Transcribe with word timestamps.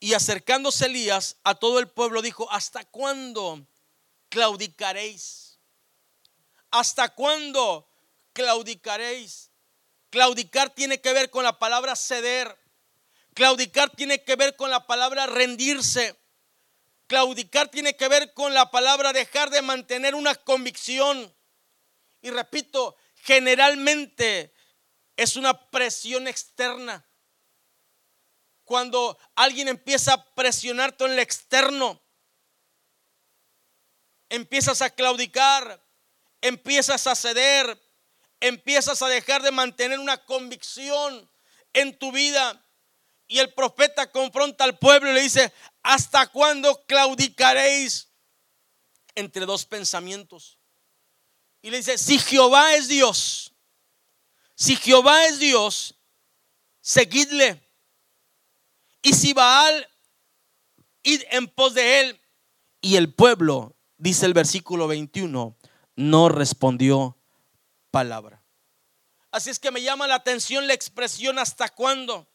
Y 0.00 0.14
acercándose 0.14 0.86
Elías 0.86 1.36
a 1.42 1.54
todo 1.54 1.78
el 1.80 1.88
pueblo 1.88 2.22
dijo, 2.22 2.50
¿hasta 2.52 2.84
cuándo 2.84 3.66
claudicaréis? 4.28 5.58
¿Hasta 6.70 7.14
cuándo 7.14 7.88
claudicaréis? 8.32 9.50
Claudicar 10.10 10.70
tiene 10.70 11.00
que 11.00 11.12
ver 11.12 11.30
con 11.30 11.44
la 11.44 11.58
palabra 11.58 11.96
ceder. 11.96 12.56
Claudicar 13.34 13.90
tiene 13.90 14.22
que 14.22 14.36
ver 14.36 14.56
con 14.56 14.70
la 14.70 14.86
palabra 14.86 15.26
rendirse. 15.26 16.16
Claudicar 17.06 17.68
tiene 17.68 17.96
que 17.96 18.08
ver 18.08 18.32
con 18.34 18.54
la 18.54 18.70
palabra 18.70 19.12
dejar 19.12 19.50
de 19.50 19.62
mantener 19.62 20.14
una 20.14 20.34
convicción. 20.34 21.34
Y 22.20 22.30
repito, 22.30 22.96
generalmente 23.22 24.52
es 25.16 25.36
una 25.36 25.70
presión 25.70 26.28
externa. 26.28 27.07
Cuando 28.68 29.18
alguien 29.34 29.66
empieza 29.66 30.12
a 30.12 30.34
presionarte 30.34 31.06
en 31.06 31.12
el 31.12 31.20
externo, 31.20 32.02
empiezas 34.28 34.82
a 34.82 34.90
claudicar, 34.90 35.82
empiezas 36.42 37.06
a 37.06 37.14
ceder, 37.16 37.80
empiezas 38.40 39.00
a 39.00 39.08
dejar 39.08 39.40
de 39.40 39.52
mantener 39.52 39.98
una 39.98 40.22
convicción 40.22 41.30
en 41.72 41.98
tu 41.98 42.12
vida. 42.12 42.62
Y 43.26 43.38
el 43.38 43.54
profeta 43.54 44.12
confronta 44.12 44.64
al 44.64 44.78
pueblo 44.78 45.10
y 45.10 45.14
le 45.14 45.22
dice, 45.22 45.50
¿hasta 45.82 46.26
cuándo 46.26 46.84
claudicaréis 46.84 48.08
entre 49.14 49.46
dos 49.46 49.64
pensamientos? 49.64 50.58
Y 51.62 51.70
le 51.70 51.78
dice, 51.78 51.96
si 51.96 52.18
Jehová 52.18 52.74
es 52.74 52.88
Dios, 52.88 53.54
si 54.54 54.76
Jehová 54.76 55.24
es 55.24 55.38
Dios, 55.38 55.94
seguidle. 56.82 57.66
Y 59.02 59.12
si 59.12 59.32
Baal, 59.32 59.88
id 61.02 61.22
en 61.30 61.46
pos 61.46 61.74
de 61.74 62.00
él. 62.00 62.20
Y 62.80 62.96
el 62.96 63.12
pueblo, 63.12 63.76
dice 63.96 64.26
el 64.26 64.34
versículo 64.34 64.88
21, 64.88 65.56
no 65.96 66.28
respondió 66.28 67.16
palabra. 67.90 68.44
Así 69.30 69.50
es 69.50 69.58
que 69.58 69.70
me 69.70 69.82
llama 69.82 70.06
la 70.06 70.14
atención 70.16 70.66
la 70.66 70.74
expresión 70.74 71.38
hasta 71.38 71.68
cuándo. 71.68 72.28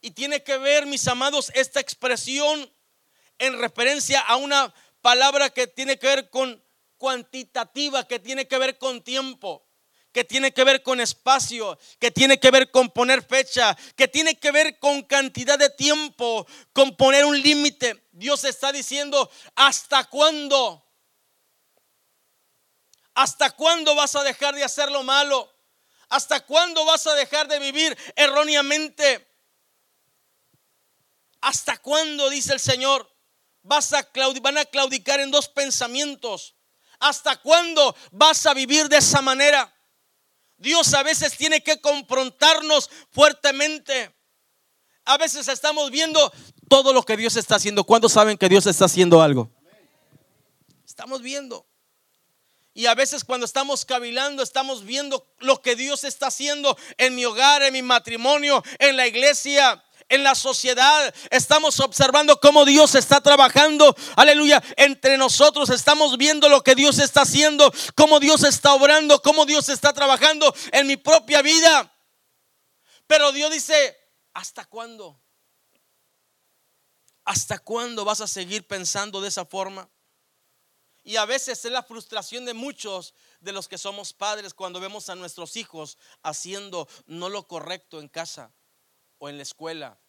Y 0.00 0.10
tiene 0.10 0.42
que 0.42 0.58
ver, 0.58 0.86
mis 0.86 1.06
amados, 1.06 1.50
esta 1.54 1.80
expresión 1.80 2.70
en 3.38 3.58
referencia 3.58 4.20
a 4.20 4.36
una 4.36 4.74
palabra 5.00 5.50
que 5.50 5.66
tiene 5.66 5.98
que 5.98 6.06
ver 6.08 6.30
con 6.30 6.62
cuantitativa, 6.96 8.06
que 8.06 8.18
tiene 8.18 8.46
que 8.46 8.58
ver 8.58 8.78
con 8.78 9.02
tiempo, 9.02 9.66
que 10.12 10.24
tiene 10.24 10.52
que 10.52 10.64
ver 10.64 10.82
con 10.82 11.00
espacio, 11.00 11.78
que 11.98 12.10
tiene 12.10 12.38
que 12.38 12.50
ver 12.50 12.70
con 12.70 12.90
poner 12.90 13.24
fecha, 13.24 13.76
que 13.96 14.08
tiene 14.08 14.38
que 14.38 14.50
ver 14.52 14.78
con 14.78 15.02
cantidad 15.02 15.58
de 15.58 15.70
tiempo, 15.70 16.46
con 16.72 16.96
poner 16.96 17.24
un 17.24 17.40
límite. 17.40 18.08
Dios 18.12 18.44
está 18.44 18.72
diciendo, 18.72 19.30
¿hasta 19.56 20.04
cuándo? 20.04 20.84
¿Hasta 23.14 23.50
cuándo 23.50 23.94
vas 23.94 24.14
a 24.14 24.22
dejar 24.22 24.54
de 24.54 24.64
hacer 24.64 24.90
lo 24.90 25.02
malo? 25.02 25.50
¿Hasta 26.08 26.40
cuándo 26.40 26.84
vas 26.84 27.06
a 27.06 27.14
dejar 27.14 27.48
de 27.48 27.58
vivir 27.58 27.96
erróneamente? 28.14 29.26
¿Hasta 31.40 31.78
cuándo, 31.78 32.28
dice 32.28 32.52
el 32.52 32.60
Señor, 32.60 33.10
vas 33.62 33.92
a 33.94 34.06
van 34.42 34.58
a 34.58 34.64
claudicar 34.66 35.20
en 35.20 35.30
dos 35.30 35.48
pensamientos? 35.48 36.54
¿Hasta 37.00 37.36
cuándo 37.36 37.96
vas 38.12 38.44
a 38.46 38.54
vivir 38.54 38.88
de 38.88 38.98
esa 38.98 39.22
manera? 39.22 39.74
Dios 40.62 40.94
a 40.94 41.02
veces 41.02 41.36
tiene 41.36 41.62
que 41.62 41.80
confrontarnos 41.80 42.88
fuertemente. 43.10 44.14
A 45.04 45.18
veces 45.18 45.48
estamos 45.48 45.90
viendo 45.90 46.32
todo 46.68 46.92
lo 46.92 47.02
que 47.02 47.16
Dios 47.16 47.36
está 47.36 47.56
haciendo. 47.56 47.84
¿Cuándo 47.84 48.08
saben 48.08 48.38
que 48.38 48.48
Dios 48.48 48.66
está 48.66 48.84
haciendo 48.84 49.20
algo? 49.20 49.50
Estamos 50.86 51.20
viendo. 51.20 51.66
Y 52.74 52.86
a 52.86 52.94
veces 52.94 53.24
cuando 53.24 53.44
estamos 53.44 53.84
cavilando, 53.84 54.42
estamos 54.42 54.84
viendo 54.84 55.26
lo 55.40 55.60
que 55.60 55.76
Dios 55.76 56.04
está 56.04 56.28
haciendo 56.28 56.78
en 56.96 57.14
mi 57.14 57.24
hogar, 57.24 57.62
en 57.62 57.72
mi 57.72 57.82
matrimonio, 57.82 58.62
en 58.78 58.96
la 58.96 59.06
iglesia, 59.06 59.84
en 60.12 60.22
la 60.22 60.34
sociedad. 60.34 61.14
Estamos 61.30 61.80
observando 61.80 62.38
cómo 62.38 62.66
Dios 62.66 62.94
está 62.94 63.22
trabajando. 63.22 63.96
Aleluya. 64.14 64.62
Entre 64.76 65.16
nosotros 65.16 65.70
estamos 65.70 66.18
viendo 66.18 66.50
lo 66.50 66.62
que 66.62 66.74
Dios 66.74 66.98
está 66.98 67.22
haciendo, 67.22 67.72
cómo 67.94 68.20
Dios 68.20 68.44
está 68.44 68.74
obrando, 68.74 69.22
cómo 69.22 69.46
Dios 69.46 69.70
está 69.70 69.94
trabajando 69.94 70.54
en 70.70 70.86
mi 70.86 70.98
propia 70.98 71.40
vida. 71.40 71.90
Pero 73.06 73.32
Dios 73.32 73.50
dice, 73.50 73.96
¿hasta 74.34 74.66
cuándo? 74.66 75.18
¿Hasta 77.24 77.58
cuándo 77.58 78.04
vas 78.04 78.20
a 78.20 78.26
seguir 78.26 78.66
pensando 78.66 79.22
de 79.22 79.28
esa 79.28 79.46
forma? 79.46 79.88
Y 81.04 81.16
a 81.16 81.24
veces 81.24 81.64
es 81.64 81.72
la 81.72 81.82
frustración 81.82 82.44
de 82.44 82.52
muchos 82.52 83.14
de 83.40 83.52
los 83.52 83.66
que 83.66 83.78
somos 83.78 84.12
padres 84.12 84.52
cuando 84.52 84.78
vemos 84.78 85.08
a 85.08 85.14
nuestros 85.14 85.56
hijos 85.56 85.96
haciendo 86.22 86.86
no 87.06 87.30
lo 87.30 87.48
correcto 87.48 87.98
en 87.98 88.08
casa 88.08 88.52
o 89.18 89.30
en 89.30 89.38
la 89.38 89.42
escuela 89.42 90.01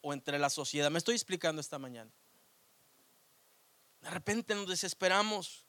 o 0.00 0.12
entre 0.12 0.38
la 0.38 0.50
sociedad. 0.50 0.90
Me 0.90 0.98
estoy 0.98 1.14
explicando 1.14 1.60
esta 1.60 1.78
mañana. 1.78 2.10
De 4.00 4.10
repente 4.10 4.54
nos 4.54 4.68
desesperamos 4.68 5.66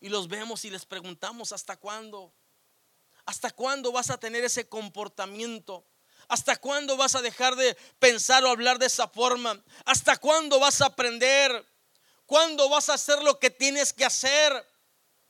y 0.00 0.08
los 0.08 0.28
vemos 0.28 0.64
y 0.64 0.70
les 0.70 0.84
preguntamos, 0.84 1.52
¿hasta 1.52 1.76
cuándo? 1.76 2.32
¿Hasta 3.24 3.50
cuándo 3.50 3.92
vas 3.92 4.10
a 4.10 4.18
tener 4.18 4.44
ese 4.44 4.68
comportamiento? 4.68 5.86
¿Hasta 6.28 6.56
cuándo 6.56 6.96
vas 6.96 7.14
a 7.14 7.22
dejar 7.22 7.56
de 7.56 7.76
pensar 7.98 8.44
o 8.44 8.48
hablar 8.48 8.78
de 8.78 8.86
esa 8.86 9.08
forma? 9.08 9.62
¿Hasta 9.84 10.16
cuándo 10.16 10.60
vas 10.60 10.80
a 10.80 10.86
aprender? 10.86 11.66
¿Cuándo 12.26 12.68
vas 12.68 12.88
a 12.88 12.94
hacer 12.94 13.22
lo 13.22 13.38
que 13.38 13.50
tienes 13.50 13.92
que 13.92 14.04
hacer? 14.04 14.69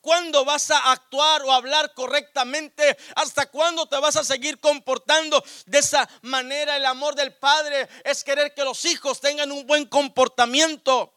¿Cuándo 0.01 0.45
vas 0.45 0.71
a 0.71 0.93
actuar 0.93 1.43
o 1.43 1.53
hablar 1.53 1.93
correctamente? 1.95 2.97
¿Hasta 3.17 3.51
cuándo 3.51 3.87
te 3.87 3.99
vas 3.99 4.17
a 4.17 4.25
seguir 4.25 4.59
comportando 4.59 5.43
de 5.67 5.79
esa 5.79 6.09
manera? 6.23 6.77
El 6.77 6.87
amor 6.87 7.15
del 7.15 7.35
Padre 7.35 7.89
es 8.05 8.25
querer 8.25 8.55
que 8.55 8.65
los 8.65 8.85
hijos 8.87 9.21
tengan 9.21 9.53
un 9.53 9.67
buen 9.67 9.85
comportamiento. 9.87 11.13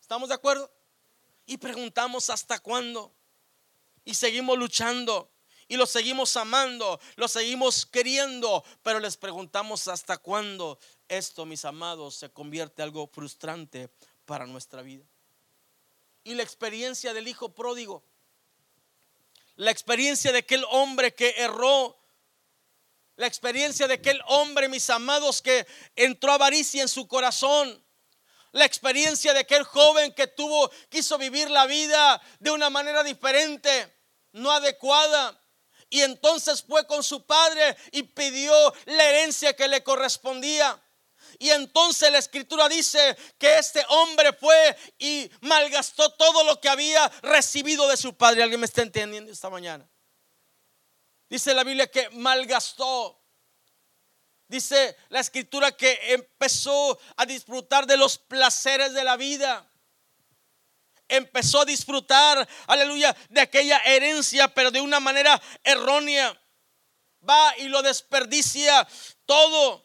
¿Estamos 0.00 0.28
de 0.28 0.34
acuerdo? 0.34 0.70
Y 1.46 1.56
preguntamos 1.56 2.28
hasta 2.28 2.58
cuándo. 2.58 3.14
Y 4.04 4.14
seguimos 4.14 4.58
luchando. 4.58 5.30
Y 5.66 5.76
los 5.76 5.90
seguimos 5.90 6.36
amando, 6.36 7.00
los 7.16 7.32
seguimos 7.32 7.86
queriendo, 7.86 8.62
pero 8.82 9.00
les 9.00 9.16
preguntamos 9.16 9.88
hasta 9.88 10.18
cuándo 10.18 10.78
esto, 11.08 11.46
mis 11.46 11.64
amados, 11.64 12.16
se 12.16 12.28
convierte 12.30 12.82
en 12.82 12.88
algo 12.88 13.06
frustrante 13.06 13.88
para 14.26 14.46
nuestra 14.46 14.82
vida. 14.82 15.06
Y 16.24 16.34
la 16.34 16.42
experiencia 16.42 17.12
del 17.12 17.28
hijo 17.28 17.50
pródigo, 17.50 18.02
la 19.56 19.70
experiencia 19.70 20.32
de 20.32 20.38
aquel 20.38 20.64
hombre 20.70 21.14
que 21.14 21.34
erró, 21.36 21.96
la 23.16 23.26
experiencia 23.26 23.86
de 23.86 23.94
aquel 23.94 24.20
hombre, 24.26 24.68
mis 24.68 24.90
amados, 24.90 25.40
que 25.40 25.66
entró 25.94 26.32
avaricia 26.32 26.82
en 26.82 26.88
su 26.88 27.06
corazón. 27.06 27.82
La 28.50 28.64
experiencia 28.64 29.32
de 29.32 29.40
aquel 29.40 29.64
joven 29.64 30.12
que 30.12 30.26
tuvo, 30.26 30.70
quiso 30.88 31.18
vivir 31.18 31.50
la 31.50 31.66
vida 31.66 32.20
de 32.40 32.50
una 32.50 32.70
manera 32.70 33.02
diferente, 33.02 33.92
no 34.32 34.50
adecuada. 34.50 35.40
Y 35.90 36.02
entonces 36.02 36.62
fue 36.62 36.86
con 36.86 37.04
su 37.04 37.24
padre 37.24 37.76
y 37.92 38.02
pidió 38.02 38.52
la 38.86 39.04
herencia 39.04 39.54
que 39.54 39.68
le 39.68 39.82
correspondía. 39.84 40.80
Y 41.38 41.50
entonces 41.50 42.10
la 42.10 42.18
escritura 42.18 42.68
dice 42.68 43.16
que 43.38 43.58
este 43.58 43.84
hombre 43.88 44.32
fue 44.32 44.76
y 44.98 45.30
malgastó 45.40 46.10
todo 46.10 46.44
lo 46.44 46.60
que 46.60 46.68
había 46.68 47.08
recibido 47.22 47.88
de 47.88 47.96
su 47.96 48.16
padre. 48.16 48.42
¿Alguien 48.42 48.60
me 48.60 48.66
está 48.66 48.82
entendiendo 48.82 49.32
esta 49.32 49.50
mañana? 49.50 49.88
Dice 51.28 51.54
la 51.54 51.64
Biblia 51.64 51.90
que 51.90 52.10
malgastó. 52.10 53.20
Dice 54.46 54.96
la 55.08 55.20
escritura 55.20 55.72
que 55.72 55.98
empezó 56.12 56.98
a 57.16 57.26
disfrutar 57.26 57.86
de 57.86 57.96
los 57.96 58.18
placeres 58.18 58.92
de 58.92 59.04
la 59.04 59.16
vida. 59.16 59.68
Empezó 61.08 61.62
a 61.62 61.64
disfrutar, 61.64 62.48
aleluya, 62.66 63.14
de 63.28 63.40
aquella 63.40 63.78
herencia, 63.78 64.48
pero 64.48 64.70
de 64.70 64.80
una 64.80 65.00
manera 65.00 65.40
errónea. 65.62 66.40
Va 67.28 67.56
y 67.58 67.68
lo 67.68 67.82
desperdicia 67.82 68.86
todo. 69.26 69.83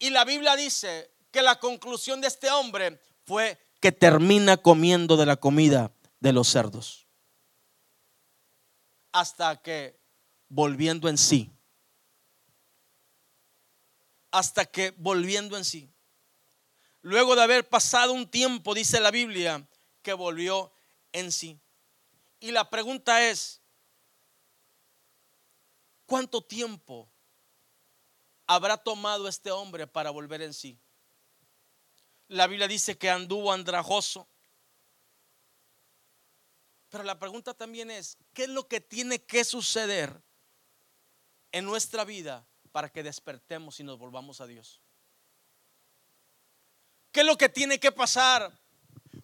Y 0.00 0.08
la 0.08 0.24
Biblia 0.24 0.56
dice 0.56 1.14
que 1.30 1.42
la 1.42 1.60
conclusión 1.60 2.22
de 2.22 2.28
este 2.28 2.50
hombre 2.50 3.00
fue 3.26 3.60
que 3.80 3.92
termina 3.92 4.56
comiendo 4.56 5.18
de 5.18 5.26
la 5.26 5.36
comida 5.36 5.92
de 6.20 6.32
los 6.32 6.48
cerdos. 6.48 7.06
Hasta 9.12 9.60
que 9.60 10.00
volviendo 10.48 11.08
en 11.10 11.18
sí, 11.18 11.52
hasta 14.30 14.64
que 14.64 14.94
volviendo 14.96 15.58
en 15.58 15.66
sí, 15.66 15.92
luego 17.02 17.36
de 17.36 17.42
haber 17.42 17.68
pasado 17.68 18.14
un 18.14 18.26
tiempo, 18.26 18.74
dice 18.74 19.00
la 19.00 19.10
Biblia, 19.10 19.68
que 20.00 20.14
volvió 20.14 20.72
en 21.12 21.30
sí. 21.30 21.60
Y 22.38 22.52
la 22.52 22.70
pregunta 22.70 23.28
es, 23.28 23.60
¿cuánto 26.06 26.40
tiempo 26.40 27.09
habrá 28.50 28.76
tomado 28.76 29.28
este 29.28 29.52
hombre 29.52 29.86
para 29.86 30.10
volver 30.10 30.42
en 30.42 30.52
sí? 30.52 30.76
La 32.26 32.48
Biblia 32.48 32.66
dice 32.66 32.98
que 32.98 33.08
anduvo 33.08 33.52
andrajoso. 33.52 34.26
Pero 36.88 37.04
la 37.04 37.16
pregunta 37.16 37.54
también 37.54 37.92
es, 37.92 38.18
¿qué 38.34 38.44
es 38.44 38.48
lo 38.48 38.66
que 38.66 38.80
tiene 38.80 39.22
que 39.22 39.44
suceder 39.44 40.20
en 41.52 41.64
nuestra 41.64 42.04
vida 42.04 42.44
para 42.72 42.88
que 42.88 43.04
despertemos 43.04 43.78
y 43.78 43.84
nos 43.84 43.98
volvamos 44.00 44.40
a 44.40 44.48
Dios? 44.48 44.80
¿Qué 47.12 47.20
es 47.20 47.26
lo 47.26 47.38
que 47.38 47.48
tiene 47.48 47.78
que 47.78 47.92
pasar? 47.92 48.52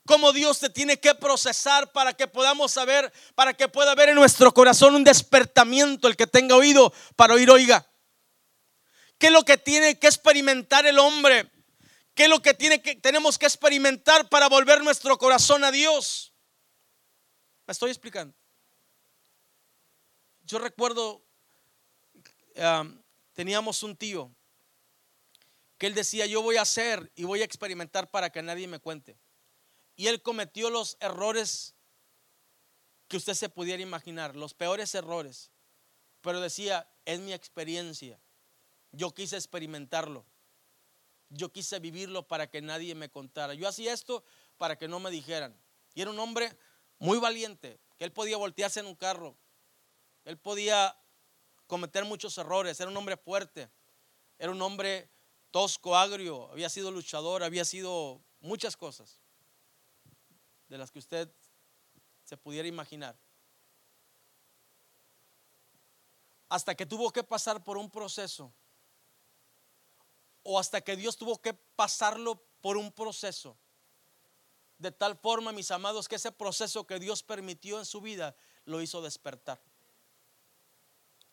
¿Cómo 0.05 0.33
Dios 0.33 0.61
te 0.61 0.71
tiene 0.71 1.01
que 1.01 1.17
procesar 1.17 1.91
para 1.91 2.13
que 2.13 2.29
podamos 2.29 2.71
saber, 2.71 3.13
para 3.35 3.55
que 3.55 3.67
pueda 3.67 3.91
haber 3.91 4.11
en 4.11 4.15
nuestro 4.15 4.55
corazón 4.55 4.95
un 4.95 5.03
despertamiento, 5.03 6.07
el 6.07 6.17
que 6.17 6.29
tenga 6.29 6.55
oído 6.55 6.93
para 7.17 7.35
oír, 7.35 7.51
oiga? 7.51 7.85
¿Qué 9.19 9.29
es 9.29 9.33
lo 9.33 9.45
que 9.45 9.57
tiene 9.57 9.99
que 9.99 10.07
experimentar 10.07 10.87
el 10.87 10.99
hombre? 10.99 11.51
¿Qué 12.15 12.25
es 12.25 12.31
lo 12.31 12.41
que, 12.41 12.55
tiene 12.55 12.81
que 12.81 12.97
tenemos 12.97 13.39
que 13.39 13.47
experimentar 13.47 14.29
para 14.29 14.49
volver 14.49 14.83
nuestro 14.83 15.17
corazón 15.19 15.65
a 15.65 15.71
Dios? 15.71 16.33
¿Me 17.67 17.73
estoy 17.73 17.91
explicando? 17.91 18.35
Yo 20.45 20.59
recuerdo, 20.59 21.25
teníamos 23.33 23.83
un 23.83 23.97
tío 23.97 24.35
que 25.77 25.87
él 25.87 25.95
decía, 25.95 26.27
yo 26.27 26.41
voy 26.41 26.57
a 26.57 26.63
hacer 26.63 27.13
y 27.17 27.25
voy 27.25 27.43
a 27.43 27.45
experimentar 27.45 28.11
para 28.11 28.31
que 28.31 28.43
nadie 28.43 28.67
me 28.67 28.79
cuente. 28.79 29.19
Y 29.95 30.07
él 30.07 30.23
cometió 30.23 30.71
los 30.71 30.97
errores 31.01 31.75
que 33.09 33.17
usted 33.17 33.35
se 33.35 33.49
pudiera 33.49 33.83
imaginar, 33.83 34.37
los 34.37 34.55
peores 34.55 34.95
errores. 34.95 35.51
Pero 36.21 36.41
decía, 36.41 36.89
es 37.05 37.21
mi 37.21 37.33
experiencia. 37.33 38.21
Yo 38.93 39.13
quise 39.13 39.37
experimentarlo. 39.37 40.25
Yo 41.29 41.53
quise 41.53 41.79
vivirlo 41.81 42.27
para 42.27 42.49
que 42.49 42.63
nadie 42.63 42.95
me 42.95 43.11
contara. 43.11 43.55
Yo 43.55 43.69
hacía 43.69 43.93
esto 43.93 44.25
para 44.57 44.77
que 44.77 44.89
no 44.89 45.01
me 45.01 45.11
dijeran. 45.11 45.59
Y 45.95 46.03
era 46.03 46.11
un 46.11 46.19
hombre 46.19 46.57
muy 46.99 47.19
valiente, 47.19 47.81
que 47.99 48.05
él 48.05 48.13
podía 48.13 48.37
voltearse 48.37 48.81
en 48.81 48.87
un 48.87 48.95
carro. 48.95 49.37
Él 50.25 50.39
podía 50.39 50.97
cometer 51.67 52.05
muchos 52.05 52.37
errores. 52.39 52.79
Era 52.81 52.91
un 52.91 52.97
hombre 52.97 53.17
fuerte. 53.17 53.71
Era 54.39 54.53
un 54.53 54.61
hombre 54.63 55.11
tosco, 55.51 55.97
agrio. 55.97 56.51
Había 56.53 56.69
sido 56.69 56.91
luchador, 56.91 57.43
había 57.43 57.65
sido 57.65 58.23
muchas 58.41 58.77
cosas 58.77 59.21
de 60.69 60.79
las 60.79 60.91
que 60.91 60.99
usted 60.99 61.33
se 62.25 62.37
pudiera 62.37 62.69
imaginar. 62.69 63.17
Hasta 66.49 66.75
que 66.75 66.87
tuvo 66.87 67.11
que 67.13 67.25
pasar 67.25 67.63
por 67.65 67.77
un 67.77 67.91
proceso. 67.91 68.53
O 70.49 70.61
hasta 70.61 70.81
que 70.81 70.97
Dios 70.97 71.17
tuvo 71.17 71.43
que 71.43 71.55
pasarlo 71.55 72.41
por 72.61 72.77
un 72.77 72.93
proceso. 72.93 73.57
De 74.79 74.93
tal 74.93 75.17
forma, 75.17 75.51
mis 75.51 75.71
amados, 75.73 76.07
que 76.07 76.17
ese 76.17 76.31
proceso 76.31 76.87
que 76.87 77.01
Dios 77.01 77.23
permitió 77.23 77.79
en 77.81 77.85
su 77.85 78.01
vida 78.01 78.37
lo 78.65 78.81
hizo 78.81 79.03
despertar. 79.03 79.61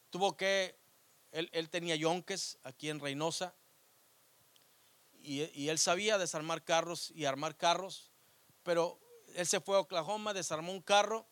Tuvo 0.10 0.36
que, 0.36 0.80
él, 1.32 1.70
tenía 1.70 1.96
yonques 1.96 2.58
aquí 2.64 2.90
en 2.90 3.00
Reynosa. 3.00 3.54
Y, 5.22 5.68
él 5.70 5.78
sabía 5.78 6.18
desarmar 6.18 6.64
carros 6.64 7.12
y 7.12 7.26
armar 7.26 7.56
carros. 7.56 8.12
Pero 8.64 9.00
él 9.36 9.46
se 9.46 9.60
fue 9.60 9.76
a 9.76 9.82
Oklahoma, 9.82 10.34
desarmó 10.34 10.72
un 10.72 10.82
carro 10.82 11.28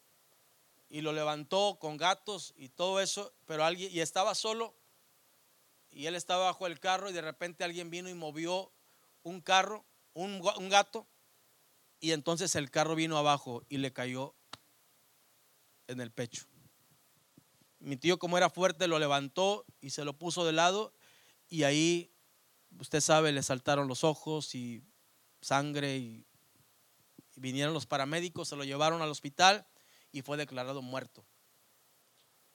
y 0.89 1.01
lo 1.01 1.13
levantó 1.13 1.78
con 1.80 1.98
gatos 1.98 2.54
y 2.57 2.69
todo 2.69 3.00
eso, 3.00 3.33
pero 3.45 3.63
alguien, 3.63 3.89
y 3.94 4.01
estaba 4.01 4.36
solo, 4.36 4.75
y 5.92 6.08
él 6.08 6.16
estaba 6.16 6.46
bajo 6.46 6.68
el 6.68 6.80
carro 6.80 7.10
y 7.10 7.14
de 7.14 7.22
repente 7.22 7.64
alguien 7.64 7.90
vino 7.90 8.10
y 8.10 8.14
movió 8.14 8.72
un 9.24 9.42
carro, 9.42 9.86
un, 10.14 10.42
gato, 10.70 11.08
y 12.00 12.12
entonces 12.12 12.56
el 12.56 12.72
carro 12.72 12.96
vino 12.96 13.18
abajo 13.18 13.64
y 13.70 13.78
le 13.78 13.94
cayó 13.94 14.36
en 15.88 16.02
el 16.02 16.12
pecho. 16.12 16.46
Mi 17.80 17.98
tío 17.98 18.20
como 18.20 18.38
era 18.38 18.50
fuerte 18.50 18.88
lo 18.88 19.00
levantó 19.00 19.66
y 19.80 19.92
se 19.92 20.06
lo 20.06 20.18
puso 20.18 20.46
de 20.46 20.54
lado 20.54 20.94
y 21.50 21.64
ahí, 21.64 22.14
usted 22.80 23.02
sabe, 23.02 23.32
le 23.32 23.44
saltaron 23.44 23.88
los 23.88 24.04
ojos 24.04 24.56
y 24.56 24.84
sangre 25.42 25.98
y 25.98 26.26
Vinieron 27.36 27.74
los 27.74 27.86
paramédicos, 27.86 28.50
se 28.50 28.56
lo 28.56 28.64
llevaron 28.64 29.02
al 29.02 29.10
hospital 29.10 29.66
y 30.12 30.22
fue 30.22 30.38
declarado 30.38 30.82
muerto. 30.82 31.26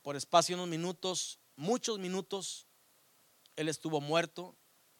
Por 0.02 0.16
espacio 0.16 0.56
de 0.56 0.62
unos 0.62 0.70
minutos, 0.70 1.40
muchos 1.56 1.98
minutos, 1.98 2.68
él 3.56 3.68
estuvo 3.68 4.00
muerto, 4.00 4.54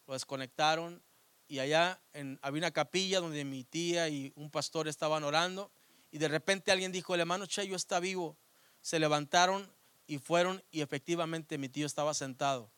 lo 0.07 0.15
desconectaron 0.15 1.03
y 1.49 1.61
allá 1.61 2.01
en, 2.13 2.39
había 2.43 2.61
una 2.61 2.71
capilla 2.71 3.21
donde 3.21 3.45
mi 3.45 3.65
tía 3.65 4.09
y 4.09 4.33
un 4.37 4.51
pastor 4.51 4.89
estaban 4.89 5.25
orando 5.25 5.71
y 6.11 6.19
de 6.19 6.29
repente 6.29 6.73
alguien 6.73 6.93
dijo, 6.93 7.15
el 7.15 7.21
hermano 7.21 7.47
Cheyo 7.47 7.77
está 7.77 8.01
vivo. 8.01 8.37
Se 8.81 8.99
levantaron 8.99 9.71
y 10.07 10.19
fueron 10.19 10.63
y 10.71 10.81
efectivamente 10.81 11.59
mi 11.59 11.69
tío 11.69 11.87
estaba 11.87 12.15
sentado. 12.15 12.71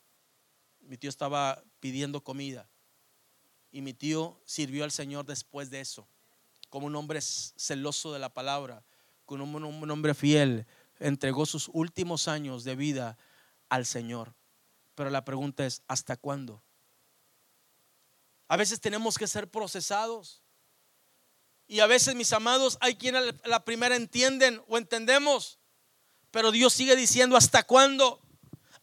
Mi 0.81 0.97
tío 0.97 1.09
estaba 1.09 1.63
pidiendo 1.79 2.23
comida 2.23 2.69
y 3.71 3.81
mi 3.81 3.93
tío 3.93 4.39
sirvió 4.45 4.83
al 4.83 4.91
Señor 4.91 5.25
después 5.25 5.69
de 5.69 5.81
eso 5.81 6.07
como 6.69 6.87
un 6.87 6.95
hombre 6.95 7.19
celoso 7.21 8.13
de 8.13 8.19
la 8.19 8.29
palabra, 8.29 8.83
como 9.25 9.57
un 9.57 9.91
hombre 9.91 10.13
fiel, 10.13 10.65
entregó 10.99 11.45
sus 11.45 11.69
últimos 11.73 12.27
años 12.27 12.63
de 12.63 12.75
vida 12.75 13.17
al 13.69 13.85
Señor. 13.85 14.33
Pero 14.99 15.11
la 15.11 15.23
pregunta 15.23 15.65
es, 15.65 15.81
¿hasta 15.87 16.17
cuándo? 16.17 16.61
A 18.49 18.57
veces 18.57 18.81
tenemos 18.81 19.17
que 19.17 19.27
ser 19.27 19.49
procesados. 19.49 20.43
Y 21.67 21.79
a 21.79 21.87
veces, 21.87 22.15
mis 22.15 22.33
amados, 22.33 22.77
hay 22.81 22.95
quienes 22.95 23.33
la 23.45 23.63
primera 23.63 23.95
entienden 23.95 24.61
o 24.67 24.77
entendemos. 24.77 25.57
Pero 26.31 26.51
Dios 26.51 26.73
sigue 26.73 26.97
diciendo, 26.97 27.37
¿hasta 27.37 27.63
cuándo? 27.63 28.21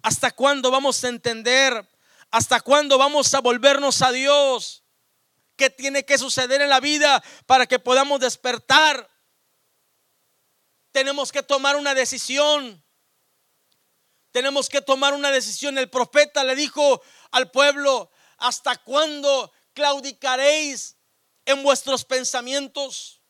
¿Hasta 0.01 0.31
cuándo 0.31 0.71
vamos 0.71 1.05
a 1.05 1.11
entender? 1.11 1.87
¿Hasta 2.31 2.63
cuándo 2.63 2.97
vamos 2.97 3.35
a 3.35 3.43
volvernos 3.43 4.01
a 4.01 4.11
Dios? 4.11 4.85
¿Qué 5.55 5.69
tiene 5.69 6.07
que 6.07 6.17
suceder 6.17 6.63
en 6.63 6.71
la 6.71 6.81
vida 6.81 7.23
para 7.45 7.67
que 7.67 7.79
podamos 7.79 8.21
despertar? 8.21 9.11
Tenemos 10.93 11.31
que 11.31 11.43
tomar 11.43 11.77
una 11.77 11.95
decisión. 11.95 12.86
Tenemos 14.37 14.69
que 14.69 14.83
tomar 14.83 15.15
una 15.15 15.31
decisión. 15.31 15.79
El 15.79 15.89
profeta 15.89 16.45
le 16.45 16.55
dijo 16.55 17.01
al 17.31 17.51
pueblo, 17.51 18.11
¿hasta 18.37 18.77
cuándo 18.77 19.51
claudicaréis 19.73 20.95
en 21.47 21.63
vuestros 21.63 22.05
pensamientos? 22.05 23.23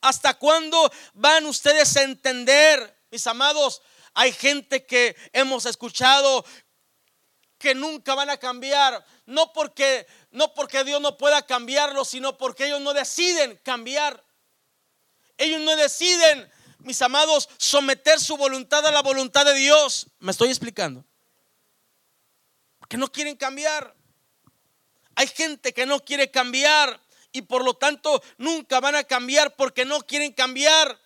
¿Hasta 0.00 0.32
cuándo 0.38 0.90
van 1.12 1.44
ustedes 1.44 1.94
a 1.98 2.04
entender, 2.04 2.98
mis 3.10 3.26
amados? 3.26 3.82
Hay 4.14 4.32
gente 4.32 4.86
que 4.86 5.14
hemos 5.34 5.66
escuchado 5.66 6.46
que 7.58 7.74
nunca 7.74 8.14
van 8.14 8.30
a 8.30 8.38
cambiar, 8.38 9.04
no 9.26 9.52
porque 9.52 10.06
no 10.30 10.54
porque 10.54 10.82
Dios 10.82 11.02
no 11.02 11.18
pueda 11.18 11.44
cambiarlo, 11.44 12.06
sino 12.06 12.38
porque 12.38 12.68
ellos 12.68 12.80
no 12.80 12.94
deciden 12.94 13.60
cambiar. 13.62 14.24
Ellos 15.36 15.60
no 15.60 15.76
deciden, 15.76 16.50
mis 16.84 17.00
amados, 17.02 17.48
someter 17.58 18.20
su 18.20 18.36
voluntad 18.36 18.86
a 18.86 18.90
la 18.90 19.02
voluntad 19.02 19.44
de 19.44 19.54
Dios. 19.54 20.06
¿Me 20.18 20.32
estoy 20.32 20.48
explicando? 20.48 21.04
Porque 22.78 22.96
no 22.96 23.10
quieren 23.10 23.36
cambiar. 23.36 23.94
Hay 25.14 25.26
gente 25.28 25.72
que 25.72 25.86
no 25.86 26.00
quiere 26.00 26.30
cambiar 26.30 27.00
y 27.32 27.42
por 27.42 27.64
lo 27.64 27.74
tanto 27.74 28.22
nunca 28.38 28.80
van 28.80 28.94
a 28.94 29.04
cambiar 29.04 29.54
porque 29.56 29.84
no 29.84 30.00
quieren 30.00 30.32
cambiar. 30.32 31.00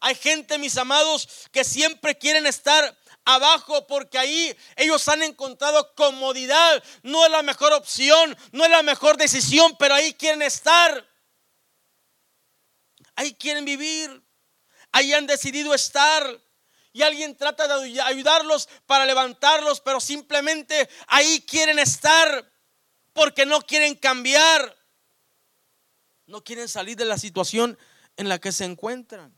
Hay 0.00 0.14
gente, 0.14 0.58
mis 0.58 0.76
amados, 0.76 1.28
que 1.50 1.64
siempre 1.64 2.16
quieren 2.16 2.46
estar 2.46 2.96
abajo 3.24 3.86
porque 3.86 4.18
ahí 4.18 4.56
ellos 4.76 5.06
han 5.08 5.22
encontrado 5.22 5.94
comodidad. 5.94 6.82
No 7.02 7.24
es 7.24 7.30
la 7.30 7.42
mejor 7.42 7.72
opción, 7.72 8.36
no 8.52 8.64
es 8.64 8.70
la 8.70 8.82
mejor 8.82 9.16
decisión, 9.16 9.76
pero 9.78 9.94
ahí 9.94 10.14
quieren 10.14 10.42
estar. 10.42 11.06
Ahí 13.18 13.34
quieren 13.34 13.64
vivir. 13.64 14.22
Ahí 14.92 15.12
han 15.12 15.26
decidido 15.26 15.74
estar. 15.74 16.24
Y 16.92 17.02
alguien 17.02 17.36
trata 17.36 17.66
de 17.66 18.00
ayudarlos 18.00 18.68
para 18.86 19.06
levantarlos, 19.06 19.80
pero 19.80 19.98
simplemente 19.98 20.88
ahí 21.08 21.40
quieren 21.40 21.80
estar 21.80 22.48
porque 23.12 23.44
no 23.44 23.60
quieren 23.62 23.96
cambiar. 23.96 24.76
No 26.26 26.44
quieren 26.44 26.68
salir 26.68 26.96
de 26.96 27.06
la 27.06 27.18
situación 27.18 27.76
en 28.16 28.28
la 28.28 28.38
que 28.38 28.52
se 28.52 28.64
encuentran. 28.64 29.36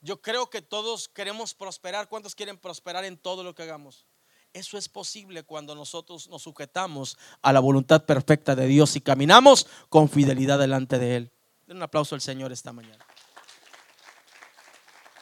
Yo 0.00 0.22
creo 0.22 0.48
que 0.50 0.62
todos 0.62 1.08
queremos 1.08 1.54
prosperar. 1.54 2.08
¿Cuántos 2.08 2.36
quieren 2.36 2.56
prosperar 2.56 3.04
en 3.04 3.18
todo 3.18 3.42
lo 3.42 3.52
que 3.52 3.64
hagamos? 3.64 4.06
Eso 4.52 4.78
es 4.78 4.88
posible 4.88 5.42
cuando 5.42 5.74
nosotros 5.74 6.28
nos 6.28 6.42
sujetamos 6.42 7.18
a 7.42 7.52
la 7.52 7.58
voluntad 7.58 8.04
perfecta 8.04 8.54
de 8.54 8.68
Dios 8.68 8.94
y 8.94 9.00
caminamos 9.00 9.66
con 9.88 10.08
fidelidad 10.08 10.60
delante 10.60 11.00
de 11.00 11.16
Él. 11.16 11.34
Den 11.66 11.78
un 11.78 11.82
aplauso 11.82 12.14
al 12.14 12.20
Señor 12.20 12.52
esta 12.52 12.72
mañana. 12.72 13.04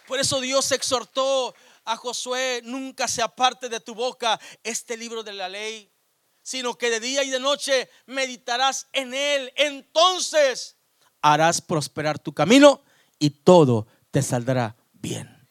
Por 0.06 0.18
eso 0.18 0.40
Dios 0.40 0.70
exhortó 0.72 1.54
a 1.84 1.96
Josué, 1.96 2.60
nunca 2.64 3.08
se 3.08 3.22
aparte 3.22 3.68
de 3.68 3.80
tu 3.80 3.94
boca 3.94 4.38
este 4.62 4.96
libro 4.96 5.22
de 5.22 5.32
la 5.32 5.48
ley, 5.48 5.90
sino 6.42 6.76
que 6.76 6.90
de 6.90 7.00
día 7.00 7.24
y 7.24 7.30
de 7.30 7.40
noche 7.40 7.88
meditarás 8.06 8.88
en 8.92 9.14
él. 9.14 9.52
Entonces 9.56 10.76
harás 11.20 11.60
prosperar 11.60 12.18
tu 12.18 12.32
camino 12.32 12.82
y 13.18 13.30
todo 13.30 13.86
te 14.10 14.22
saldrá 14.22 14.76
bien 14.92 15.41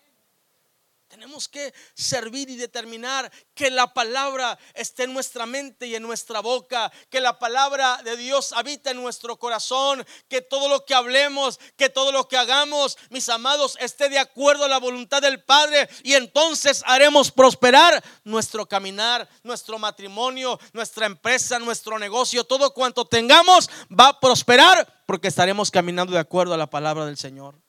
tenemos 1.21 1.47
que 1.47 1.71
servir 1.93 2.49
y 2.49 2.55
determinar 2.55 3.31
que 3.53 3.69
la 3.69 3.93
palabra 3.93 4.57
esté 4.73 5.03
en 5.03 5.13
nuestra 5.13 5.45
mente 5.45 5.85
y 5.85 5.93
en 5.93 6.01
nuestra 6.01 6.39
boca, 6.39 6.91
que 7.11 7.21
la 7.21 7.37
palabra 7.37 8.01
de 8.03 8.17
Dios 8.17 8.53
habita 8.53 8.89
en 8.89 8.97
nuestro 8.97 9.37
corazón, 9.37 10.03
que 10.27 10.41
todo 10.41 10.67
lo 10.67 10.83
que 10.83 10.95
hablemos, 10.95 11.59
que 11.77 11.89
todo 11.89 12.11
lo 12.11 12.27
que 12.27 12.37
hagamos, 12.37 12.97
mis 13.11 13.29
amados, 13.29 13.77
esté 13.79 14.09
de 14.09 14.17
acuerdo 14.17 14.65
a 14.65 14.67
la 14.67 14.79
voluntad 14.79 15.21
del 15.21 15.43
Padre 15.43 15.87
y 16.01 16.15
entonces 16.15 16.81
haremos 16.87 17.29
prosperar 17.29 18.03
nuestro 18.23 18.65
caminar, 18.65 19.29
nuestro 19.43 19.77
matrimonio, 19.77 20.59
nuestra 20.73 21.05
empresa, 21.05 21.59
nuestro 21.59 21.99
negocio, 21.99 22.45
todo 22.45 22.73
cuanto 22.73 23.05
tengamos 23.05 23.69
va 23.91 24.07
a 24.07 24.19
prosperar 24.19 25.03
porque 25.05 25.27
estaremos 25.27 25.69
caminando 25.69 26.13
de 26.13 26.19
acuerdo 26.19 26.55
a 26.55 26.57
la 26.57 26.71
palabra 26.71 27.05
del 27.05 27.17
Señor. 27.17 27.61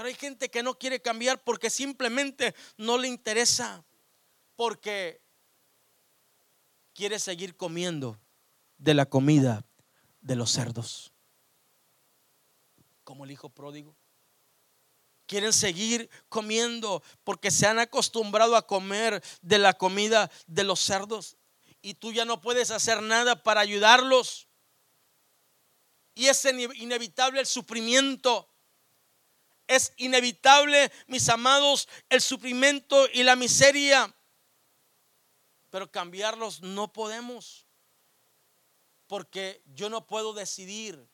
Pero 0.00 0.08
hay 0.08 0.14
gente 0.14 0.48
que 0.48 0.62
no 0.62 0.78
quiere 0.78 1.02
cambiar 1.02 1.44
porque 1.44 1.68
simplemente 1.68 2.54
no 2.78 2.96
le 2.96 3.06
interesa. 3.06 3.84
Porque 4.56 5.20
quiere 6.94 7.18
seguir 7.18 7.54
comiendo 7.54 8.18
de 8.78 8.94
la 8.94 9.04
comida 9.04 9.62
de 10.22 10.36
los 10.36 10.52
cerdos. 10.52 11.12
Como 13.04 13.26
el 13.26 13.30
hijo 13.30 13.50
pródigo. 13.50 13.94
Quieren 15.26 15.52
seguir 15.52 16.08
comiendo 16.30 17.02
porque 17.22 17.50
se 17.50 17.66
han 17.66 17.78
acostumbrado 17.78 18.56
a 18.56 18.66
comer 18.66 19.22
de 19.42 19.58
la 19.58 19.74
comida 19.74 20.30
de 20.46 20.64
los 20.64 20.80
cerdos. 20.80 21.36
Y 21.82 21.92
tú 21.92 22.10
ya 22.10 22.24
no 22.24 22.40
puedes 22.40 22.70
hacer 22.70 23.02
nada 23.02 23.42
para 23.42 23.60
ayudarlos. 23.60 24.48
Y 26.14 26.28
es 26.28 26.42
inevitable 26.46 27.40
el 27.40 27.46
sufrimiento 27.46 28.49
es 29.70 29.92
inevitable, 29.98 30.90
mis 31.06 31.28
amados, 31.28 31.88
el 32.08 32.20
sufrimiento 32.20 33.08
y 33.12 33.22
la 33.22 33.36
miseria. 33.36 34.12
Pero 35.70 35.92
cambiarlos 35.92 36.60
no 36.60 36.92
podemos. 36.92 37.66
Porque 39.06 39.62
yo 39.66 39.88
no 39.88 40.08
puedo 40.08 40.32
decidir 40.32 41.08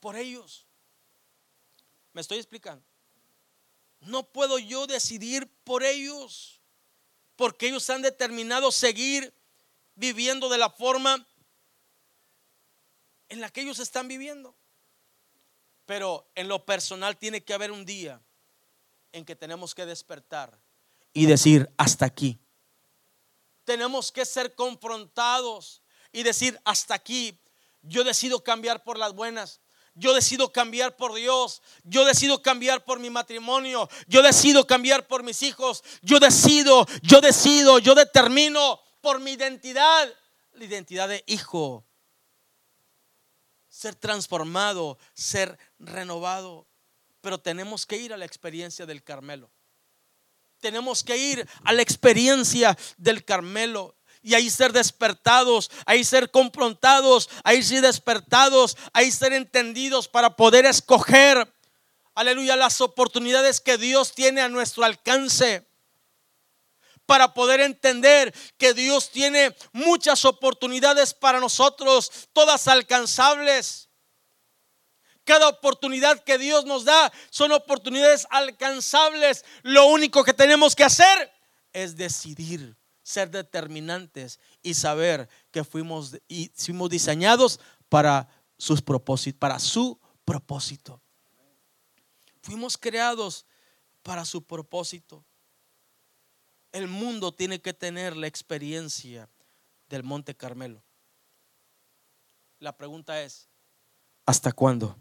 por 0.00 0.16
ellos. 0.16 0.66
¿Me 2.12 2.20
estoy 2.20 2.38
explicando? 2.38 2.84
No 4.00 4.24
puedo 4.24 4.58
yo 4.58 4.88
decidir 4.88 5.48
por 5.62 5.84
ellos. 5.84 6.60
Porque 7.36 7.68
ellos 7.68 7.88
han 7.90 8.02
determinado 8.02 8.72
seguir 8.72 9.32
viviendo 9.94 10.48
de 10.48 10.58
la 10.58 10.70
forma 10.70 11.24
en 13.28 13.40
la 13.40 13.50
que 13.50 13.60
ellos 13.60 13.78
están 13.78 14.08
viviendo. 14.08 14.56
Pero 15.88 16.30
en 16.34 16.48
lo 16.48 16.66
personal 16.66 17.16
tiene 17.16 17.42
que 17.42 17.54
haber 17.54 17.72
un 17.72 17.86
día 17.86 18.20
en 19.10 19.24
que 19.24 19.34
tenemos 19.34 19.74
que 19.74 19.86
despertar 19.86 20.60
y 21.14 21.24
decir, 21.24 21.72
hasta 21.78 22.04
aquí. 22.04 22.38
Tenemos 23.64 24.12
que 24.12 24.26
ser 24.26 24.54
confrontados 24.54 25.80
y 26.12 26.24
decir, 26.24 26.60
hasta 26.66 26.92
aquí. 26.92 27.40
Yo 27.80 28.04
decido 28.04 28.44
cambiar 28.44 28.84
por 28.84 28.98
las 28.98 29.14
buenas. 29.14 29.62
Yo 29.94 30.12
decido 30.12 30.52
cambiar 30.52 30.94
por 30.94 31.14
Dios. 31.14 31.62
Yo 31.84 32.04
decido 32.04 32.42
cambiar 32.42 32.84
por 32.84 33.00
mi 33.00 33.08
matrimonio. 33.08 33.88
Yo 34.08 34.20
decido 34.20 34.66
cambiar 34.66 35.06
por 35.06 35.22
mis 35.22 35.42
hijos. 35.42 35.82
Yo 36.02 36.20
decido, 36.20 36.86
yo 37.00 37.22
decido, 37.22 37.78
yo 37.78 37.94
determino 37.94 38.78
por 39.00 39.20
mi 39.20 39.30
identidad, 39.32 40.06
la 40.52 40.64
identidad 40.66 41.08
de 41.08 41.24
hijo 41.26 41.87
ser 43.78 43.94
transformado, 43.94 44.98
ser 45.14 45.56
renovado. 45.78 46.66
Pero 47.20 47.38
tenemos 47.38 47.86
que 47.86 47.96
ir 47.96 48.12
a 48.12 48.16
la 48.16 48.24
experiencia 48.24 48.86
del 48.86 49.04
Carmelo. 49.04 49.52
Tenemos 50.58 51.04
que 51.04 51.16
ir 51.16 51.48
a 51.62 51.72
la 51.72 51.82
experiencia 51.82 52.76
del 52.96 53.24
Carmelo 53.24 53.94
y 54.20 54.34
ahí 54.34 54.50
ser 54.50 54.72
despertados, 54.72 55.70
ahí 55.86 56.02
ser 56.02 56.32
confrontados, 56.32 57.30
ahí 57.44 57.62
ser 57.62 57.82
despertados, 57.82 58.76
ahí 58.92 59.12
ser 59.12 59.32
entendidos 59.32 60.08
para 60.08 60.34
poder 60.34 60.66
escoger, 60.66 61.54
aleluya, 62.16 62.56
las 62.56 62.80
oportunidades 62.80 63.60
que 63.60 63.78
Dios 63.78 64.12
tiene 64.12 64.40
a 64.40 64.48
nuestro 64.48 64.84
alcance 64.84 65.67
para 67.08 67.32
poder 67.32 67.60
entender 67.60 68.34
que 68.58 68.74
Dios 68.74 69.10
tiene 69.10 69.56
muchas 69.72 70.26
oportunidades 70.26 71.14
para 71.14 71.40
nosotros, 71.40 72.28
todas 72.34 72.68
alcanzables. 72.68 73.88
Cada 75.24 75.48
oportunidad 75.48 76.22
que 76.22 76.36
Dios 76.36 76.66
nos 76.66 76.84
da 76.84 77.10
son 77.30 77.52
oportunidades 77.52 78.26
alcanzables. 78.28 79.46
Lo 79.62 79.86
único 79.86 80.22
que 80.22 80.34
tenemos 80.34 80.76
que 80.76 80.84
hacer 80.84 81.32
es 81.72 81.96
decidir, 81.96 82.76
ser 83.02 83.30
determinantes 83.30 84.38
y 84.62 84.74
saber 84.74 85.30
que 85.50 85.64
fuimos, 85.64 86.14
y 86.28 86.52
fuimos 86.54 86.90
diseñados 86.90 87.58
para 87.88 88.28
sus 88.58 88.82
propósitos, 88.82 89.38
para 89.38 89.58
su 89.58 89.98
propósito. 90.26 91.00
Fuimos 92.42 92.76
creados 92.76 93.46
para 94.02 94.26
su 94.26 94.42
propósito. 94.42 95.24
El 96.72 96.88
mundo 96.88 97.32
tiene 97.32 97.60
que 97.60 97.72
tener 97.72 98.16
la 98.16 98.26
experiencia 98.26 99.28
del 99.88 100.02
Monte 100.02 100.36
Carmelo. 100.36 100.82
La 102.58 102.76
pregunta 102.76 103.22
es, 103.22 103.48
¿hasta 104.26 104.52
cuándo? 104.52 104.98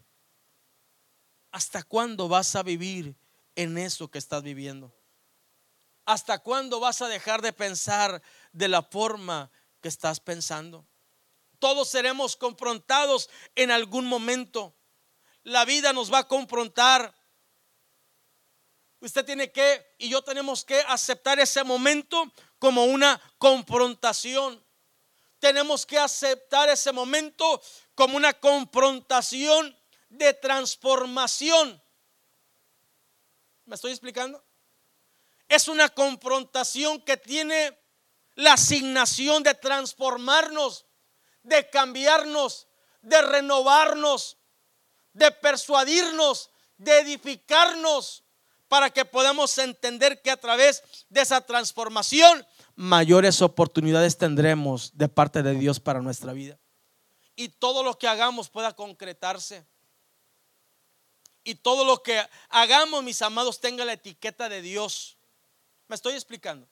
¿Hasta 1.52 1.84
cuándo 1.84 2.28
vas 2.28 2.56
a 2.56 2.64
vivir 2.64 3.16
en 3.56 3.78
eso 3.78 4.10
que 4.10 4.20
estás 4.20 4.44
viviendo? 4.44 4.96
¿Hasta 6.06 6.40
cuándo 6.40 6.80
vas 6.80 7.02
a 7.02 7.08
dejar 7.08 7.42
de 7.42 7.52
pensar 7.52 8.22
de 8.54 8.68
la 8.68 8.84
forma 8.84 9.52
que 9.82 9.90
estás 9.90 10.20
pensando? 10.20 10.88
Todos 11.60 11.90
seremos 11.90 12.38
confrontados 12.38 13.30
en 13.56 13.72
algún 13.72 14.06
momento. 14.06 14.76
La 15.44 15.66
vida 15.66 15.92
nos 15.92 16.14
va 16.14 16.20
a 16.20 16.28
confrontar 16.28 17.14
Usted 19.00 19.26
tiene 19.26 19.52
que 19.52 19.96
y 20.00 20.10
yo 20.10 20.24
tenemos 20.24 20.66
que 20.66 20.80
aceptar 20.88 21.40
ese 21.40 21.64
momento 21.64 22.32
como 22.58 22.86
una 22.86 23.22
confrontación. 23.38 24.64
Tenemos 25.40 25.86
que 25.86 26.00
aceptar 26.00 26.68
ese 26.70 26.92
momento 26.92 27.62
como 27.94 28.18
una 28.18 28.34
confrontación 28.34 29.78
de 30.10 30.34
transformación. 30.34 31.82
¿Me 33.66 33.76
estoy 33.76 33.92
explicando? 33.92 34.44
Es 35.48 35.68
una 35.68 35.90
confrontación 35.90 37.00
que 37.02 37.18
tiene 37.18 37.78
la 38.34 38.54
asignación 38.54 39.44
de 39.44 39.54
transformarnos, 39.54 40.88
de 41.44 41.70
cambiarnos, 41.70 42.68
de 43.02 43.22
renovarnos, 43.22 44.38
de 45.14 45.32
persuadirnos, 45.32 46.50
de 46.78 47.00
edificarnos 47.00 48.24
para 48.68 48.90
que 48.90 49.06
podamos 49.06 49.58
entender 49.58 50.22
que 50.22 50.32
a 50.32 50.38
través 50.38 50.84
de 51.10 51.22
esa 51.22 51.42
transformación 51.42 52.46
mayores 52.76 53.42
oportunidades 53.42 54.18
tendremos 54.18 54.96
de 54.98 55.10
parte 55.10 55.42
de 55.42 55.54
Dios 55.56 55.80
para 55.80 56.02
nuestra 56.02 56.34
vida. 56.34 56.60
Y 57.36 57.50
todo 57.50 57.84
lo 57.84 57.98
que 57.98 58.08
hagamos 58.08 58.50
pueda 58.50 58.76
concretarse. 58.76 59.66
Y 61.44 61.56
todo 61.56 61.86
lo 61.86 62.04
que 62.04 62.22
hagamos, 62.50 63.04
mis 63.04 63.22
amados, 63.22 63.60
tenga 63.62 63.86
la 63.86 63.94
etiqueta 63.94 64.50
de 64.50 64.62
Dios. 64.62 65.18
¿Me 65.88 65.96
estoy 65.96 66.14
explicando? 66.14 66.68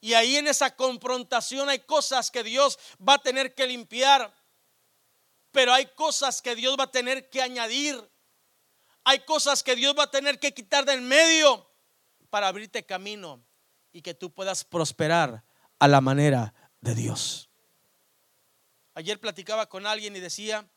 Y 0.00 0.14
ahí 0.14 0.36
en 0.36 0.46
esa 0.46 0.76
confrontación 0.76 1.68
hay 1.68 1.80
cosas 1.80 2.30
que 2.30 2.44
Dios 2.44 2.78
va 3.06 3.14
a 3.14 3.18
tener 3.18 3.54
que 3.54 3.66
limpiar, 3.66 4.32
pero 5.50 5.72
hay 5.72 5.86
cosas 5.86 6.42
que 6.42 6.54
Dios 6.54 6.76
va 6.78 6.84
a 6.84 6.90
tener 6.90 7.30
que 7.30 7.42
añadir 7.42 8.08
hay 9.08 9.20
cosas 9.20 9.62
que 9.62 9.74
Dios 9.74 9.94
va 9.98 10.02
a 10.02 10.10
tener 10.10 10.38
que 10.38 10.52
quitar 10.52 10.84
del 10.84 11.00
medio 11.00 11.66
para 12.28 12.46
abrirte 12.46 12.84
camino 12.84 13.42
y 13.90 14.02
que 14.02 14.12
tú 14.12 14.30
puedas 14.34 14.64
prosperar 14.64 15.46
a 15.78 15.88
la 15.88 16.02
manera 16.02 16.52
de 16.82 16.94
Dios. 16.94 17.48
Ayer 18.92 19.18
platicaba 19.18 19.66
con 19.66 19.86
alguien 19.86 20.14
y 20.14 20.20
decía, 20.20 20.70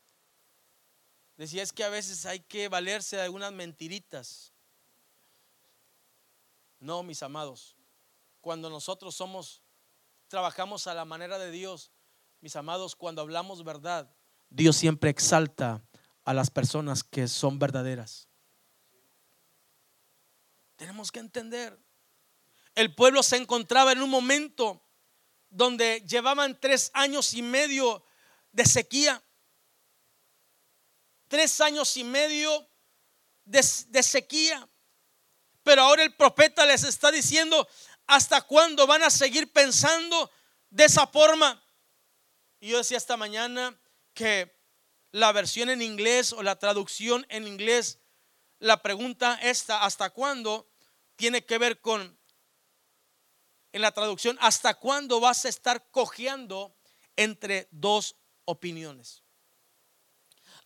decía 1.36 1.62
es 1.62 1.74
que 1.74 1.84
a 1.84 1.90
veces 1.90 2.24
hay 2.24 2.40
que 2.40 2.68
valerse 2.68 3.16
de 3.16 3.22
algunas 3.22 3.52
mentiritas. 3.52 4.54
No, 6.80 7.02
mis 7.02 7.22
amados, 7.22 7.76
cuando 8.40 8.70
nosotros 8.70 9.14
somos, 9.14 9.62
trabajamos 10.28 10.86
a 10.86 10.94
la 10.94 11.04
manera 11.04 11.38
de 11.38 11.50
Dios, 11.50 11.92
mis 12.40 12.56
amados, 12.56 12.96
cuando 12.96 13.20
hablamos 13.20 13.62
verdad, 13.62 14.10
Dios 14.48 14.74
siempre 14.76 15.10
exalta 15.10 15.84
a 16.24 16.34
las 16.34 16.50
personas 16.50 17.02
que 17.02 17.28
son 17.28 17.58
verdaderas. 17.58 18.28
Tenemos 20.76 21.12
que 21.12 21.20
entender. 21.20 21.78
El 22.74 22.94
pueblo 22.94 23.22
se 23.22 23.36
encontraba 23.36 23.92
en 23.92 24.02
un 24.02 24.10
momento 24.10 24.82
donde 25.48 26.00
llevaban 26.08 26.58
tres 26.58 26.90
años 26.94 27.34
y 27.34 27.42
medio 27.42 28.04
de 28.52 28.64
sequía. 28.64 29.22
Tres 31.28 31.60
años 31.60 31.96
y 31.96 32.04
medio 32.04 32.68
de, 33.44 33.62
sequía. 33.62 34.68
Pero 35.62 35.82
ahora 35.82 36.02
el 36.02 36.14
profeta 36.14 36.66
les 36.66 36.84
está 36.84 37.10
diciendo, 37.10 37.68
¿hasta 38.06 38.42
cuándo 38.42 38.86
van 38.86 39.02
a 39.02 39.10
seguir 39.10 39.52
pensando 39.52 40.30
de 40.70 40.84
esa 40.84 41.06
forma? 41.06 41.62
Y 42.60 42.68
yo 42.70 42.78
decía 42.78 42.96
esta 42.96 43.16
mañana 43.16 43.78
que 44.14 44.61
la 45.12 45.30
versión 45.32 45.70
en 45.70 45.82
inglés 45.82 46.32
o 46.32 46.42
la 46.42 46.58
traducción 46.58 47.26
en 47.28 47.46
inglés, 47.46 48.00
la 48.58 48.82
pregunta 48.82 49.38
esta, 49.42 49.84
¿hasta 49.84 50.10
cuándo? 50.10 50.68
Tiene 51.16 51.44
que 51.44 51.58
ver 51.58 51.80
con 51.80 52.18
en 53.72 53.80
la 53.80 53.92
traducción, 53.92 54.36
¿hasta 54.40 54.74
cuándo 54.74 55.18
vas 55.20 55.44
a 55.44 55.48
estar 55.48 55.90
cojeando 55.90 56.76
entre 57.16 57.68
dos 57.70 58.16
opiniones? 58.44 59.22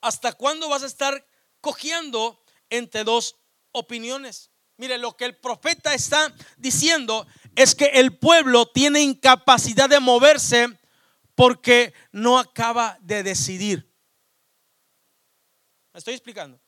¿Hasta 0.00 0.33
cuándo 0.33 0.69
vas 0.69 0.83
a 0.83 0.87
estar 0.87 1.26
cojeando 1.61 2.43
entre 2.69 3.05
dos 3.05 3.37
opiniones? 3.73 4.50
Mire, 4.76 4.99
lo 4.99 5.17
que 5.17 5.25
el 5.25 5.37
profeta 5.37 5.95
está 5.95 6.35
diciendo 6.57 7.26
es 7.55 7.75
que 7.75 7.87
el 7.87 8.19
pueblo 8.19 8.67
tiene 8.67 9.00
incapacidad 9.00 9.88
de 9.88 10.00
moverse 10.00 10.69
porque 11.35 11.95
no 12.12 12.38
acaba 12.38 12.99
de 13.00 13.23
decidir. 13.23 13.86
¿Me 15.97 16.00
estoy 16.00 16.12
explicando? 16.12 16.61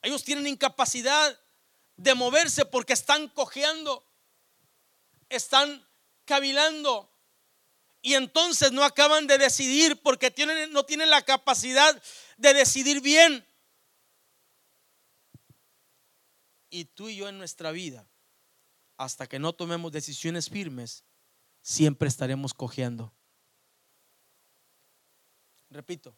Ellos 0.00 0.24
tienen 0.24 0.46
incapacidad 0.46 1.38
de 1.98 2.14
moverse 2.14 2.64
porque 2.64 2.94
están 2.94 3.28
cojeando 3.28 4.02
están 5.28 5.86
cavilando 6.24 7.12
y 8.00 8.14
entonces 8.14 8.72
no 8.72 8.84
acaban 8.84 9.26
de 9.26 9.36
decidir 9.36 10.00
porque 10.00 10.30
tienen, 10.30 10.72
no 10.72 10.86
tienen 10.86 11.10
la 11.10 11.20
capacidad 11.26 12.02
de 12.38 12.54
decidir 12.54 13.02
bien. 13.02 13.46
Y 16.70 16.86
tú 16.86 17.10
y 17.10 17.16
yo 17.16 17.28
en 17.28 17.36
nuestra 17.36 17.70
vida, 17.70 18.08
hasta 18.96 19.26
que 19.26 19.38
no 19.38 19.52
tomemos 19.52 19.92
decisiones 19.92 20.48
firmes, 20.48 21.04
siempre 21.60 22.08
estaremos 22.08 22.54
cojeando. 22.54 23.12
Repito, 25.68 26.16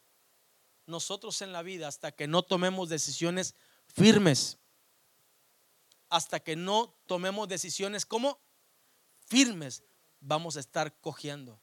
nosotros 0.89 1.41
en 1.41 1.53
la 1.53 1.61
vida, 1.61 1.87
hasta 1.87 2.11
que 2.11 2.27
no 2.27 2.43
tomemos 2.43 2.89
decisiones 2.89 3.55
firmes, 3.87 4.57
hasta 6.09 6.39
que 6.39 6.55
no 6.55 6.95
tomemos 7.05 7.47
decisiones 7.47 8.05
como 8.05 8.39
firmes, 9.27 9.83
vamos 10.19 10.57
a 10.57 10.59
estar 10.59 10.99
cojeando. 10.99 11.59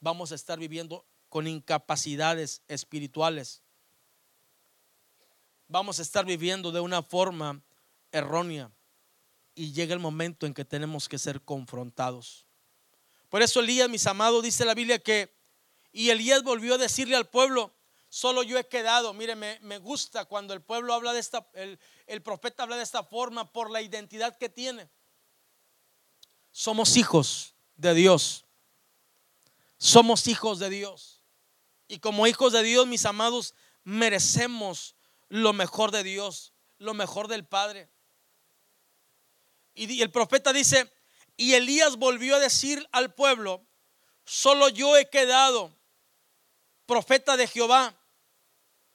Vamos 0.00 0.32
a 0.32 0.34
estar 0.34 0.58
viviendo 0.58 1.04
con 1.28 1.46
incapacidades 1.46 2.62
espirituales. 2.68 3.62
Vamos 5.66 5.98
a 5.98 6.02
estar 6.02 6.24
viviendo 6.24 6.70
de 6.70 6.80
una 6.80 7.02
forma 7.02 7.62
errónea. 8.12 8.70
Y 9.56 9.72
llega 9.72 9.94
el 9.94 10.00
momento 10.00 10.46
en 10.46 10.54
que 10.54 10.64
tenemos 10.64 11.08
que 11.08 11.18
ser 11.18 11.42
confrontados. 11.42 12.46
Por 13.28 13.42
eso 13.42 13.60
Elías, 13.60 13.88
mis 13.88 14.06
amados, 14.06 14.42
dice 14.42 14.64
la 14.64 14.74
Biblia 14.74 14.98
que, 14.98 15.34
y 15.92 16.10
Elías 16.10 16.42
volvió 16.42 16.74
a 16.74 16.78
decirle 16.78 17.16
al 17.16 17.28
pueblo, 17.28 17.72
solo 18.14 18.44
yo 18.44 18.56
he 18.56 18.68
quedado. 18.68 19.12
Mire, 19.12 19.34
me, 19.34 19.78
gusta 19.78 20.24
cuando 20.24 20.54
el 20.54 20.62
pueblo 20.62 20.94
habla 20.94 21.12
de 21.12 21.18
esta, 21.18 21.50
el, 21.54 21.80
el 22.06 22.22
profeta 22.22 22.62
habla 22.62 22.76
de 22.76 22.84
esta 22.84 23.02
forma 23.02 23.52
por 23.52 23.72
la 23.72 23.82
identidad 23.82 24.38
que 24.38 24.48
tiene. 24.48 24.88
Somos 26.52 26.96
hijos 26.96 27.56
de 27.74 27.92
Dios. 27.92 28.44
Somos 29.78 30.28
hijos 30.28 30.60
de 30.60 30.70
Dios. 30.70 31.24
Y 31.88 31.98
como 31.98 32.28
hijos 32.28 32.52
de 32.52 32.62
Dios, 32.62 32.86
mis 32.86 33.04
amados, 33.04 33.52
merecemos 33.82 34.94
lo 35.28 35.52
mejor 35.52 35.90
de 35.90 36.04
Dios, 36.04 36.52
lo 36.78 36.94
mejor 36.94 37.26
del 37.26 37.44
Padre. 37.44 37.90
Y 39.74 40.00
el 40.02 40.12
profeta 40.12 40.52
dice, 40.52 40.88
y 41.36 41.54
Elías 41.54 41.96
volvió 41.96 42.36
a 42.36 42.40
decir 42.40 42.88
al 42.92 43.12
pueblo, 43.12 43.66
solo 44.24 44.68
yo 44.68 44.96
he 44.96 45.10
quedado 45.10 45.76
profeta 46.86 47.36
de 47.36 47.48
Jehová, 47.48 47.98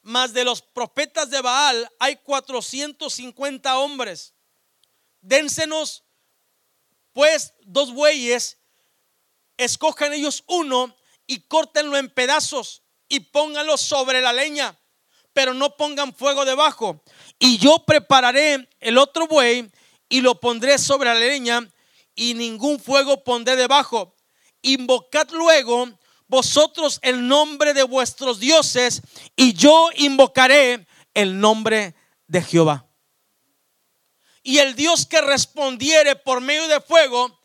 mas 0.02 0.34
de 0.34 0.44
los 0.44 0.62
profetas 0.62 1.30
de 1.30 1.42
Baal 1.42 1.90
hay 2.00 2.16
450 2.18 3.78
hombres. 3.80 4.34
Dénsenos 5.22 6.04
pues 7.14 7.54
dos 7.62 7.92
bueyes, 7.92 8.58
escojan 9.58 10.14
ellos 10.14 10.44
uno 10.48 10.96
y 11.28 11.42
córtenlo 11.42 11.98
en 11.98 12.10
pedazos 12.10 12.84
y 13.08 13.20
pónganlo 13.20 13.78
sobre 13.78 14.22
la 14.22 14.32
leña, 14.32 14.80
pero 15.34 15.54
no 15.54 15.76
pongan 15.76 16.14
fuego 16.14 16.46
debajo. 16.46 17.04
Y 17.38 17.58
yo 17.58 17.84
prepararé 17.86 18.70
el 18.80 18.98
otro 18.98 19.28
buey 19.28 19.70
y 20.08 20.22
lo 20.22 20.40
pondré 20.40 20.78
sobre 20.78 21.10
la 21.10 21.20
leña 21.20 21.70
y 22.16 22.34
ningún 22.36 22.80
fuego 22.80 23.24
pondré 23.24 23.56
debajo. 23.56 24.16
Invocad 24.62 25.30
luego 25.32 25.99
vosotros 26.30 27.00
el 27.02 27.28
nombre 27.28 27.74
de 27.74 27.84
vuestros 27.84 28.40
dioses 28.40 29.02
y 29.36 29.54
yo 29.54 29.90
invocaré 29.98 30.88
el 31.14 31.40
nombre 31.40 31.96
de 32.28 32.42
Jehová 32.42 32.90
y 34.44 34.60
el 34.60 34.76
Dios 34.76 35.06
que 35.06 35.22
respondiere 35.22 36.16
por 36.16 36.42
medio 36.42 36.68
de 36.68 36.82
fuego, 36.82 37.40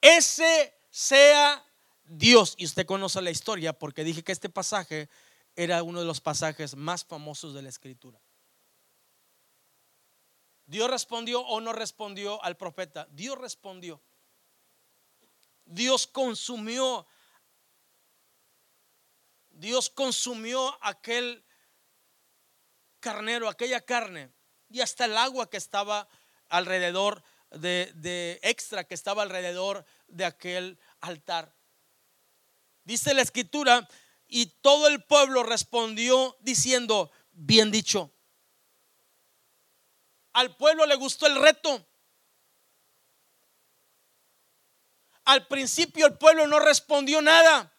ese 0.00 0.74
sea 0.90 1.64
Dios. 2.04 2.54
Y 2.58 2.66
usted 2.66 2.86
conoce 2.86 3.22
la 3.22 3.30
historia 3.30 3.72
porque 3.72 4.04
dije 4.04 4.22
que 4.22 4.32
este 4.32 4.48
pasaje 4.48 5.08
era 5.56 5.82
uno 5.82 6.00
de 6.00 6.06
los 6.06 6.20
pasajes 6.20 6.76
más 6.76 7.04
famosos 7.04 7.54
de 7.54 7.62
la 7.62 7.68
escritura. 7.68 8.20
Dios 10.66 10.90
respondió 10.90 11.40
o 11.40 11.60
no 11.60 11.72
respondió 11.72 12.42
al 12.44 12.56
profeta. 12.56 13.08
Dios 13.10 13.38
respondió. 13.38 14.02
Dios 15.64 16.06
consumió. 16.06 17.06
Dios 19.60 19.90
consumió 19.90 20.78
aquel 20.82 21.44
carnero, 22.98 23.46
aquella 23.46 23.82
carne 23.82 24.32
y 24.70 24.80
hasta 24.80 25.04
el 25.04 25.18
agua 25.18 25.50
que 25.50 25.58
estaba 25.58 26.08
alrededor 26.48 27.22
de, 27.50 28.40
extra 28.42 28.84
que 28.84 28.94
estaba 28.94 29.22
alrededor 29.22 29.84
de 30.08 30.24
aquel 30.24 30.78
altar. 31.00 31.54
Dice 32.84 33.12
la 33.12 33.20
escritura, 33.20 33.86
y 34.26 34.46
todo 34.46 34.88
el 34.88 35.02
pueblo 35.04 35.42
respondió 35.42 36.38
diciendo, 36.40 37.10
bien 37.32 37.70
dicho. 37.70 38.10
Al 40.32 40.56
pueblo 40.56 40.86
le 40.86 40.94
gustó 40.94 41.26
el 41.26 41.36
reto. 41.36 41.86
Al 45.24 45.46
principio 45.48 46.06
el 46.06 46.16
pueblo 46.16 46.46
no 46.46 46.60
respondió 46.60 47.20
nada. 47.20 47.74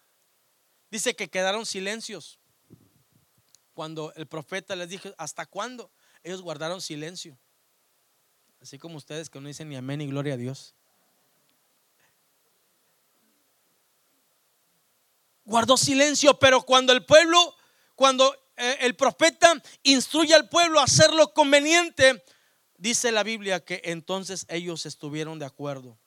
Dice 0.91 1.15
que 1.15 1.29
quedaron 1.29 1.65
silencios. 1.65 2.37
Cuando 3.73 4.13
el 4.15 4.27
profeta 4.27 4.75
les 4.75 4.89
dijo, 4.89 5.09
¿hasta 5.17 5.45
cuándo? 5.45 5.89
Ellos 6.21 6.41
guardaron 6.41 6.81
silencio. 6.81 7.39
Así 8.59 8.77
como 8.77 8.97
ustedes 8.97 9.29
que 9.29 9.39
no 9.39 9.47
dicen 9.47 9.69
ni 9.69 9.77
amén 9.77 9.99
ni 9.99 10.07
gloria 10.07 10.33
a 10.33 10.37
Dios. 10.37 10.75
Guardó 15.45 15.77
silencio, 15.77 16.37
pero 16.37 16.61
cuando 16.61 16.93
el 16.93 17.05
pueblo, 17.05 17.55
cuando 17.95 18.33
eh, 18.57 18.77
el 18.81 18.95
profeta 18.95 19.61
instruye 19.83 20.35
al 20.35 20.49
pueblo 20.49 20.79
a 20.79 20.83
hacer 20.83 21.13
lo 21.13 21.33
conveniente, 21.33 22.23
dice 22.77 23.11
la 23.11 23.23
Biblia 23.23 23.63
que 23.63 23.81
entonces 23.85 24.45
ellos 24.49 24.85
estuvieron 24.85 25.39
de 25.39 25.45
acuerdo. 25.45 25.97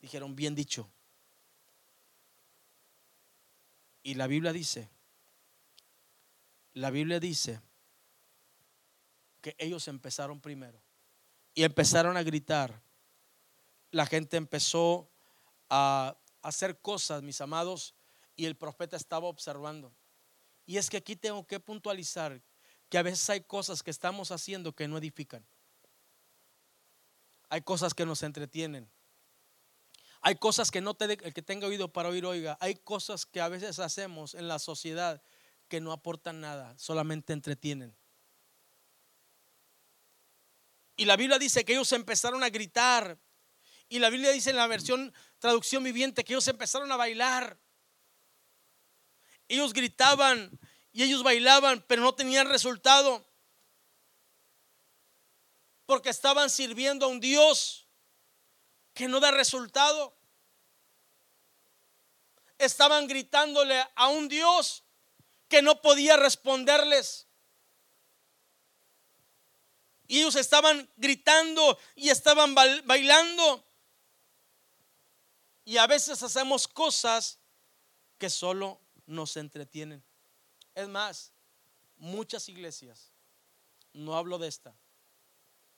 Dijeron, 0.00 0.34
bien 0.34 0.54
dicho. 0.54 0.90
Y 4.02 4.14
la 4.14 4.26
Biblia 4.26 4.52
dice, 4.52 4.88
la 6.72 6.90
Biblia 6.90 7.20
dice 7.20 7.60
que 9.40 9.54
ellos 9.58 9.88
empezaron 9.88 10.40
primero 10.40 10.80
y 11.54 11.64
empezaron 11.64 12.16
a 12.16 12.22
gritar. 12.22 12.82
La 13.90 14.06
gente 14.06 14.36
empezó 14.36 15.10
a 15.68 16.16
hacer 16.42 16.80
cosas, 16.80 17.22
mis 17.22 17.40
amados, 17.40 17.94
y 18.36 18.46
el 18.46 18.56
profeta 18.56 18.96
estaba 18.96 19.26
observando. 19.26 19.94
Y 20.64 20.78
es 20.78 20.88
que 20.88 20.98
aquí 20.98 21.16
tengo 21.16 21.46
que 21.46 21.60
puntualizar 21.60 22.40
que 22.88 22.98
a 22.98 23.02
veces 23.02 23.28
hay 23.30 23.42
cosas 23.42 23.82
que 23.82 23.90
estamos 23.90 24.30
haciendo 24.30 24.74
que 24.74 24.88
no 24.88 24.98
edifican. 24.98 25.46
Hay 27.48 27.62
cosas 27.62 27.94
que 27.94 28.06
nos 28.06 28.22
entretienen. 28.22 28.88
Hay 30.22 30.36
cosas 30.36 30.70
que 30.70 30.80
no 30.80 30.94
te, 30.94 31.04
el 31.04 31.32
que 31.32 31.42
tenga 31.42 31.66
oído 31.66 31.92
para 31.92 32.10
oír, 32.10 32.26
oiga. 32.26 32.58
Hay 32.60 32.74
cosas 32.76 33.24
que 33.24 33.40
a 33.40 33.48
veces 33.48 33.78
hacemos 33.78 34.34
en 34.34 34.48
la 34.48 34.58
sociedad 34.58 35.22
que 35.68 35.80
no 35.80 35.92
aportan 35.92 36.40
nada, 36.40 36.76
solamente 36.78 37.32
entretienen. 37.32 37.96
Y 40.96 41.06
la 41.06 41.16
Biblia 41.16 41.38
dice 41.38 41.64
que 41.64 41.72
ellos 41.72 41.90
empezaron 41.92 42.42
a 42.42 42.50
gritar. 42.50 43.18
Y 43.88 43.98
la 43.98 44.10
Biblia 44.10 44.30
dice 44.30 44.50
en 44.50 44.56
la 44.56 44.66
versión 44.66 45.14
traducción 45.38 45.82
viviente 45.82 46.22
que 46.24 46.34
ellos 46.34 46.46
empezaron 46.48 46.92
a 46.92 46.96
bailar. 46.96 47.58
Ellos 49.48 49.72
gritaban 49.72 50.58
y 50.92 51.02
ellos 51.02 51.22
bailaban, 51.22 51.82
pero 51.88 52.02
no 52.02 52.14
tenían 52.14 52.48
resultado. 52.48 53.26
Porque 55.86 56.10
estaban 56.10 56.50
sirviendo 56.50 57.06
a 57.06 57.08
un 57.08 57.20
Dios 57.20 57.89
que 59.00 59.08
no 59.08 59.18
da 59.18 59.30
resultado. 59.30 60.14
Estaban 62.58 63.08
gritándole 63.08 63.82
a 63.94 64.08
un 64.08 64.28
Dios 64.28 64.84
que 65.48 65.62
no 65.62 65.80
podía 65.80 66.18
responderles. 66.18 67.26
Y 70.06 70.18
ellos 70.18 70.36
estaban 70.36 70.86
gritando 70.98 71.78
y 71.94 72.10
estaban 72.10 72.54
bailando. 72.54 73.64
Y 75.64 75.78
a 75.78 75.86
veces 75.86 76.22
hacemos 76.22 76.68
cosas 76.68 77.38
que 78.18 78.28
solo 78.28 78.82
nos 79.06 79.34
entretienen. 79.38 80.04
Es 80.74 80.88
más, 80.88 81.32
muchas 81.96 82.50
iglesias, 82.50 83.14
no 83.94 84.14
hablo 84.14 84.36
de 84.36 84.48
esta, 84.48 84.76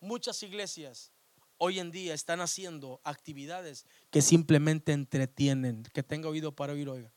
muchas 0.00 0.42
iglesias 0.42 1.12
hoy 1.64 1.78
en 1.78 1.92
día 1.92 2.12
están 2.12 2.40
haciendo 2.40 3.00
actividades 3.04 3.86
que 4.10 4.20
simplemente 4.20 4.90
entretienen. 4.90 5.84
Que 5.94 6.02
tenga 6.02 6.28
oído 6.28 6.50
para 6.50 6.72
oír, 6.72 6.88
oiga. 6.88 7.12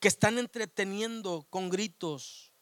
Que 0.00 0.08
están 0.08 0.38
entreteniendo 0.38 1.46
con 1.50 1.68
gritos, 1.68 2.54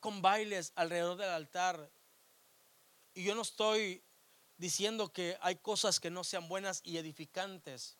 con 0.00 0.22
bailes 0.22 0.72
alrededor 0.74 1.18
del 1.18 1.28
altar. 1.28 1.92
Y 3.12 3.24
yo 3.24 3.34
no 3.34 3.42
estoy 3.42 4.02
diciendo 4.56 5.12
que 5.12 5.36
hay 5.42 5.56
cosas 5.56 6.00
que 6.00 6.08
no 6.08 6.24
sean 6.24 6.48
buenas 6.48 6.80
y 6.82 6.96
edificantes. 6.96 7.98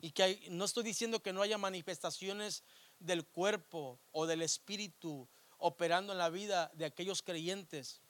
Y 0.00 0.10
que 0.10 0.22
hay, 0.24 0.46
no 0.50 0.64
estoy 0.64 0.82
diciendo 0.82 1.22
que 1.22 1.32
no 1.32 1.42
haya 1.42 1.58
manifestaciones 1.58 2.64
del 2.98 3.24
cuerpo 3.24 4.00
o 4.10 4.26
del 4.26 4.42
espíritu 4.42 5.28
operando 5.58 6.12
en 6.12 6.18
la 6.18 6.28
vida 6.28 6.72
de 6.74 6.86
aquellos 6.86 7.22
creyentes. 7.22 8.02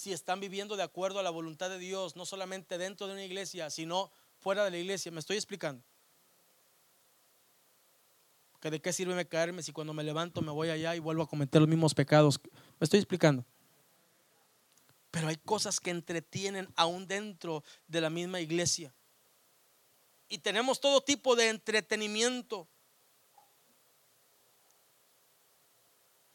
Si 0.00 0.14
están 0.14 0.40
viviendo 0.40 0.78
de 0.78 0.82
acuerdo 0.82 1.18
a 1.18 1.22
la 1.22 1.28
voluntad 1.28 1.68
de 1.68 1.78
Dios, 1.78 2.16
no 2.16 2.24
solamente 2.24 2.78
dentro 2.78 3.06
de 3.06 3.12
una 3.12 3.22
iglesia, 3.22 3.68
sino 3.68 4.10
fuera 4.38 4.64
de 4.64 4.70
la 4.70 4.78
iglesia. 4.78 5.12
¿Me 5.12 5.20
estoy 5.20 5.36
explicando? 5.36 5.84
que 8.60 8.70
de 8.70 8.80
qué 8.80 8.94
sirve 8.94 9.28
caerme 9.28 9.62
si 9.62 9.72
cuando 9.72 9.92
me 9.92 10.02
levanto 10.02 10.40
me 10.40 10.52
voy 10.52 10.70
allá 10.70 10.96
y 10.96 11.00
vuelvo 11.00 11.22
a 11.22 11.28
cometer 11.28 11.60
los 11.60 11.68
mismos 11.68 11.94
pecados. 11.94 12.40
Me 12.78 12.84
estoy 12.84 12.98
explicando. 12.98 13.44
Pero 15.10 15.28
hay 15.28 15.36
cosas 15.36 15.80
que 15.80 15.90
entretienen 15.90 16.72
aún 16.76 17.06
dentro 17.06 17.62
de 17.86 18.00
la 18.00 18.08
misma 18.08 18.40
iglesia. 18.40 18.94
Y 20.30 20.38
tenemos 20.38 20.80
todo 20.80 21.02
tipo 21.02 21.36
de 21.36 21.50
entretenimiento. 21.50 22.66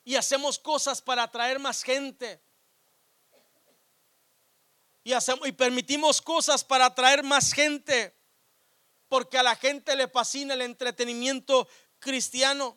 Y 0.03 0.17
hacemos 0.17 0.59
cosas 0.59 1.01
para 1.01 1.23
atraer 1.23 1.57
más 1.57 1.81
gente. 1.81 2.44
Y, 5.05 5.13
hacemos, 5.13 5.47
y 5.47 5.51
permitimos 5.51 6.19
cosas 6.19 6.63
para 6.63 6.87
atraer 6.87 7.23
más 7.23 7.53
gente. 7.53 8.17
Porque 9.07 9.37
a 9.37 9.43
la 9.43 9.55
gente 9.55 9.95
le 9.95 10.07
fascina 10.07 10.55
el 10.55 10.61
entretenimiento 10.61 11.67
cristiano. 11.99 12.75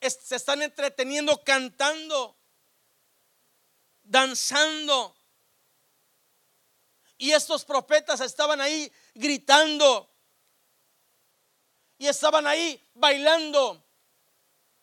Se 0.00 0.36
están 0.36 0.62
entreteniendo 0.62 1.44
cantando, 1.44 2.38
danzando. 4.02 5.14
Y 7.18 7.32
estos 7.32 7.66
profetas 7.66 8.22
estaban 8.22 8.62
ahí 8.62 8.90
gritando. 9.12 10.10
Y 11.98 12.06
estaban 12.06 12.46
ahí 12.46 12.82
bailando. 12.94 13.84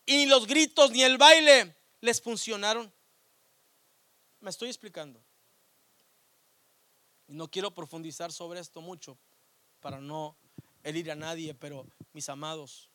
Y 0.06 0.18
ni 0.18 0.26
los 0.26 0.46
gritos 0.46 0.92
ni 0.92 1.02
el 1.02 1.18
baile 1.18 1.76
les 2.00 2.22
funcionaron. 2.22 3.01
Me 4.42 4.50
estoy 4.50 4.68
explicando. 4.68 5.22
Y 7.28 7.34
no 7.34 7.48
quiero 7.48 7.72
profundizar 7.72 8.32
sobre 8.32 8.58
esto 8.58 8.82
mucho 8.82 9.16
para 9.80 10.00
no 10.00 10.36
herir 10.82 11.12
a 11.12 11.14
nadie, 11.14 11.54
pero 11.54 11.86
mis 12.12 12.28
amados, 12.28 12.90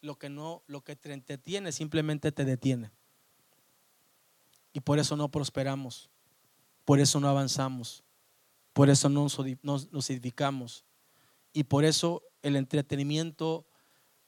lo 0.00 0.18
que 0.18 0.30
no, 0.30 0.62
lo 0.66 0.80
que 0.80 0.96
te 0.96 1.12
entretiene 1.12 1.72
simplemente 1.72 2.32
te 2.32 2.46
detiene. 2.46 2.90
Y 4.72 4.80
por 4.80 4.98
eso 4.98 5.14
no 5.14 5.28
prosperamos, 5.28 6.08
por 6.86 7.00
eso 7.00 7.20
no 7.20 7.28
avanzamos, 7.28 8.02
por 8.72 8.88
eso 8.88 9.10
no 9.10 9.26
nos, 9.62 10.10
edificamos. 10.10 10.86
Y 11.52 11.64
por 11.64 11.84
eso 11.84 12.22
el 12.40 12.56
entretenimiento 12.56 13.66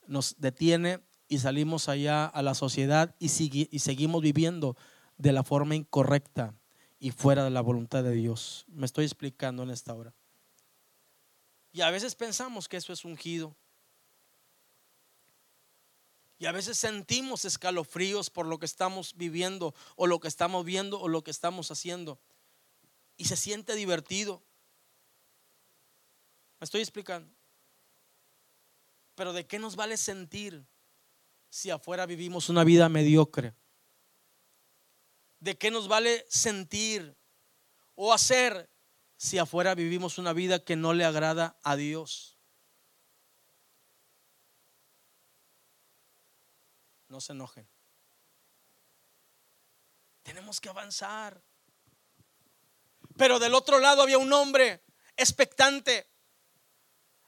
nos 0.06 0.36
detiene 0.38 1.00
y 1.26 1.38
salimos 1.38 1.88
allá 1.88 2.26
a 2.26 2.42
la 2.42 2.54
sociedad 2.54 3.16
y, 3.18 3.28
y 3.74 3.78
seguimos 3.78 4.20
viviendo 4.20 4.76
de 5.20 5.32
la 5.32 5.44
forma 5.44 5.74
incorrecta 5.74 6.54
y 6.98 7.10
fuera 7.10 7.44
de 7.44 7.50
la 7.50 7.60
voluntad 7.60 8.02
de 8.02 8.12
Dios. 8.12 8.64
Me 8.68 8.86
estoy 8.86 9.04
explicando 9.04 9.62
en 9.62 9.70
esta 9.70 9.94
hora. 9.94 10.14
Y 11.72 11.82
a 11.82 11.90
veces 11.90 12.14
pensamos 12.14 12.68
que 12.68 12.78
eso 12.78 12.92
es 12.94 13.04
ungido. 13.04 13.54
Y 16.38 16.46
a 16.46 16.52
veces 16.52 16.78
sentimos 16.78 17.44
escalofríos 17.44 18.30
por 18.30 18.46
lo 18.46 18.58
que 18.58 18.64
estamos 18.64 19.14
viviendo 19.14 19.74
o 19.94 20.06
lo 20.06 20.20
que 20.20 20.28
estamos 20.28 20.64
viendo 20.64 20.98
o 20.98 21.06
lo 21.06 21.22
que 21.22 21.30
estamos 21.30 21.70
haciendo. 21.70 22.18
Y 23.18 23.26
se 23.26 23.36
siente 23.36 23.74
divertido. 23.74 24.42
¿Me 26.58 26.64
estoy 26.64 26.80
explicando? 26.80 27.30
Pero 29.14 29.34
¿de 29.34 29.46
qué 29.46 29.58
nos 29.58 29.76
vale 29.76 29.98
sentir 29.98 30.64
si 31.50 31.68
afuera 31.68 32.06
vivimos 32.06 32.48
una 32.48 32.64
vida 32.64 32.88
mediocre? 32.88 33.54
¿De 35.40 35.56
qué 35.56 35.70
nos 35.70 35.88
vale 35.88 36.26
sentir 36.28 37.16
o 37.94 38.12
hacer 38.12 38.70
si 39.16 39.38
afuera 39.38 39.74
vivimos 39.74 40.18
una 40.18 40.34
vida 40.34 40.62
que 40.62 40.76
no 40.76 40.92
le 40.92 41.04
agrada 41.04 41.58
a 41.62 41.76
Dios? 41.76 42.38
No 47.08 47.20
se 47.20 47.32
enojen. 47.32 47.66
Tenemos 50.22 50.60
que 50.60 50.68
avanzar. 50.68 51.42
Pero 53.16 53.38
del 53.38 53.54
otro 53.54 53.78
lado 53.78 54.02
había 54.02 54.18
un 54.18 54.32
hombre 54.32 54.84
expectante. 55.16 56.06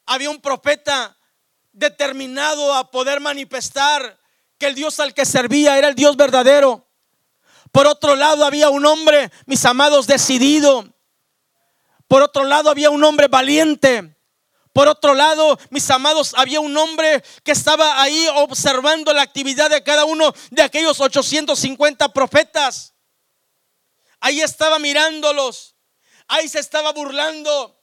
Había 0.04 0.30
un 0.30 0.40
profeta 0.40 1.18
determinado 1.72 2.74
a 2.74 2.90
poder 2.90 3.20
manifestar 3.20 4.20
que 4.58 4.66
el 4.66 4.74
Dios 4.74 5.00
al 5.00 5.14
que 5.14 5.24
servía 5.24 5.78
era 5.78 5.88
el 5.88 5.94
Dios 5.94 6.16
verdadero. 6.16 6.91
Por 7.72 7.86
otro 7.86 8.14
lado 8.14 8.44
había 8.44 8.70
un 8.70 8.86
hombre, 8.86 9.32
mis 9.46 9.64
amados, 9.64 10.06
decidido 10.06 10.92
por 12.12 12.20
otro 12.20 12.44
lado, 12.44 12.68
había 12.68 12.90
un 12.90 13.02
hombre 13.04 13.26
valiente. 13.26 14.14
Por 14.74 14.86
otro 14.86 15.14
lado, 15.14 15.58
mis 15.70 15.90
amados, 15.90 16.34
había 16.36 16.60
un 16.60 16.76
hombre 16.76 17.24
que 17.42 17.52
estaba 17.52 18.02
ahí 18.02 18.28
observando 18.34 19.14
la 19.14 19.22
actividad 19.22 19.70
de 19.70 19.82
cada 19.82 20.04
uno 20.04 20.34
de 20.50 20.60
aquellos 20.60 21.00
850 21.00 22.12
profetas. 22.12 22.92
Ahí 24.20 24.42
estaba 24.42 24.78
mirándolos. 24.78 25.74
Ahí 26.28 26.50
se 26.50 26.58
estaba 26.58 26.92
burlando. 26.92 27.82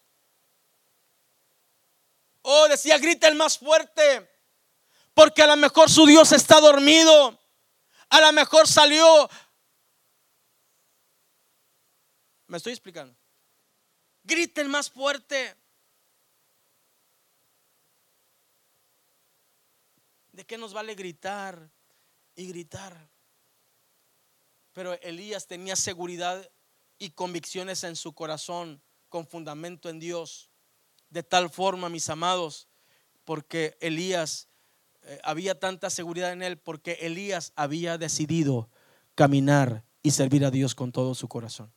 Oh, 2.43 2.67
decía, 2.67 2.99
grita 2.99 3.27
el 3.27 3.33
más 3.33 3.57
fuerte. 3.57 4.29
Porque 5.15 5.41
a 5.41 5.47
lo 5.47 5.55
mejor 5.55 5.89
su 5.89 6.05
Dios 6.05 6.33
está 6.33 6.59
dormido. 6.59 7.35
A 8.11 8.21
lo 8.21 8.31
mejor 8.31 8.67
salió. 8.67 9.27
¿Me 12.49 12.57
estoy 12.57 12.73
explicando? 12.73 13.15
Griten 14.23 14.69
más 14.69 14.89
fuerte. 14.89 15.55
¿De 20.31 20.43
qué 20.45 20.57
nos 20.57 20.73
vale 20.73 20.95
gritar 20.95 21.69
y 22.35 22.47
gritar? 22.47 23.07
Pero 24.73 24.99
Elías 25.01 25.45
tenía 25.45 25.75
seguridad 25.75 26.49
y 26.97 27.11
convicciones 27.11 27.83
en 27.83 27.95
su 27.95 28.13
corazón 28.13 28.81
con 29.09 29.27
fundamento 29.27 29.87
en 29.87 29.99
Dios. 29.99 30.49
De 31.11 31.21
tal 31.21 31.51
forma, 31.51 31.87
mis 31.87 32.09
amados, 32.09 32.67
porque 33.25 33.77
Elías 33.79 34.47
eh, 35.03 35.19
había 35.23 35.59
tanta 35.59 35.91
seguridad 35.91 36.31
en 36.31 36.41
él, 36.41 36.57
porque 36.57 36.93
Elías 37.01 37.53
había 37.55 37.99
decidido 37.99 38.71
caminar 39.13 39.85
y 40.01 40.11
servir 40.11 40.45
a 40.45 40.51
Dios 40.51 40.73
con 40.73 40.91
todo 40.91 41.13
su 41.13 41.27
corazón. 41.27 41.71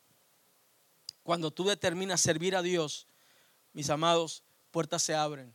Cuando 1.22 1.50
tú 1.50 1.64
determinas 1.64 2.20
servir 2.20 2.56
a 2.56 2.62
Dios, 2.62 3.06
mis 3.72 3.90
amados, 3.90 4.42
puertas 4.70 5.02
se 5.02 5.14
abren. 5.14 5.54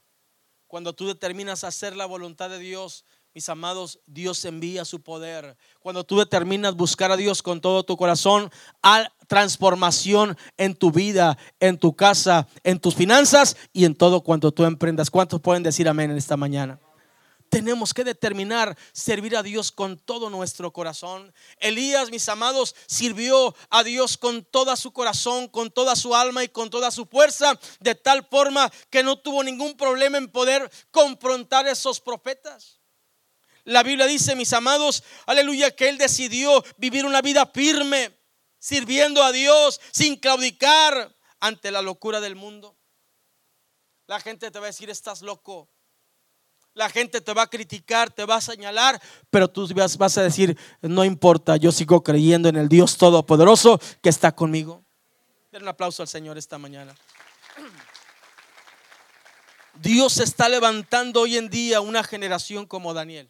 Cuando 0.67 0.93
tú 0.93 1.07
determinas 1.07 1.63
hacer 1.63 1.95
la 1.95 2.05
voluntad 2.05 2.49
de 2.49 2.59
Dios, 2.59 3.05
Mis 3.37 3.49
amados, 3.49 3.99
Dios 4.07 4.43
envía 4.45 4.83
su 4.83 5.03
poder. 5.03 5.57
Cuando 5.79 6.03
tú 6.03 6.17
determinas 6.17 6.73
buscar 6.73 7.11
a 7.11 7.15
Dios 7.15 7.43
con 7.43 7.61
todo 7.61 7.83
tu 7.83 7.95
corazón, 7.95 8.49
hay 8.81 9.05
transformación 9.27 10.35
en 10.57 10.73
tu 10.73 10.91
vida, 10.91 11.37
en 11.59 11.77
tu 11.77 11.95
casa, 11.95 12.47
en 12.63 12.79
tus 12.79 12.95
finanzas 12.95 13.55
y 13.73 13.85
en 13.85 13.93
todo 13.93 14.21
cuanto 14.21 14.51
tú 14.51 14.65
emprendas. 14.65 15.11
¿Cuántos 15.11 15.39
pueden 15.39 15.61
decir 15.61 15.87
amén 15.87 16.09
en 16.09 16.17
esta 16.17 16.35
mañana? 16.35 16.79
Tenemos 17.49 17.93
que 17.93 18.03
determinar 18.03 18.77
servir 18.91 19.35
a 19.35 19.43
Dios 19.43 19.71
con 19.71 19.97
todo 19.97 20.29
nuestro 20.29 20.71
corazón. 20.71 21.33
Elías, 21.59 22.11
mis 22.11 22.27
amados, 22.29 22.75
sirvió 22.87 23.55
a 23.69 23.83
Dios 23.83 24.17
con 24.17 24.43
toda 24.43 24.75
su 24.75 24.91
corazón, 24.91 25.47
con 25.47 25.71
toda 25.71 25.95
su 25.95 26.15
alma 26.15 26.43
y 26.43 26.49
con 26.49 26.69
toda 26.69 26.91
su 26.91 27.05
fuerza, 27.05 27.59
de 27.79 27.95
tal 27.95 28.25
forma 28.25 28.71
que 28.89 29.03
no 29.03 29.17
tuvo 29.17 29.43
ningún 29.43 29.75
problema 29.77 30.17
en 30.17 30.31
poder 30.31 30.69
confrontar 30.91 31.65
a 31.65 31.71
esos 31.71 31.99
profetas. 31.99 32.79
La 33.63 33.83
Biblia 33.83 34.05
dice, 34.05 34.35
mis 34.35 34.53
amados, 34.53 35.03
aleluya, 35.25 35.75
que 35.75 35.89
él 35.89 35.97
decidió 35.97 36.63
vivir 36.77 37.05
una 37.05 37.21
vida 37.21 37.45
firme, 37.53 38.17
sirviendo 38.59 39.23
a 39.23 39.31
Dios 39.31 39.81
sin 39.91 40.15
claudicar 40.15 41.13
ante 41.39 41.71
la 41.71 41.81
locura 41.81 42.21
del 42.21 42.35
mundo. 42.35 42.77
La 44.07 44.21
gente 44.21 44.49
te 44.51 44.59
va 44.59 44.67
a 44.67 44.67
decir, 44.67 44.89
estás 44.89 45.21
loco 45.21 45.69
la 46.77 46.89
gente 46.89 47.21
te 47.21 47.33
va 47.33 47.41
a 47.41 47.47
criticar, 47.49 48.11
te 48.11 48.23
va 48.23 48.35
a 48.35 48.41
señalar, 48.41 49.01
pero 49.31 49.49
tú 49.49 49.67
vas, 49.73 50.17
a 50.17 50.21
decir, 50.21 50.55
no 50.81 51.03
importa, 51.03 51.57
yo 51.57 51.71
sigo 51.71 52.03
creyendo 52.03 52.49
en 52.49 52.55
el 52.55 52.69
Dios 52.69 52.97
Todopoderoso 52.97 53.79
que 54.01 54.09
está 54.09 54.31
conmigo. 54.31 54.83
Den 55.51 55.63
un 55.63 55.69
aplauso 55.69 56.03
al 56.03 56.07
Señor 56.07 56.37
esta 56.37 56.59
mañana. 56.59 56.95
Dios 59.81 60.19
está 60.19 60.47
levantando 60.49 61.21
hoy 61.21 61.37
en 61.37 61.49
día 61.49 61.81
una 61.81 62.03
generación 62.03 62.67
como 62.67 62.93
Daniel. 62.93 63.29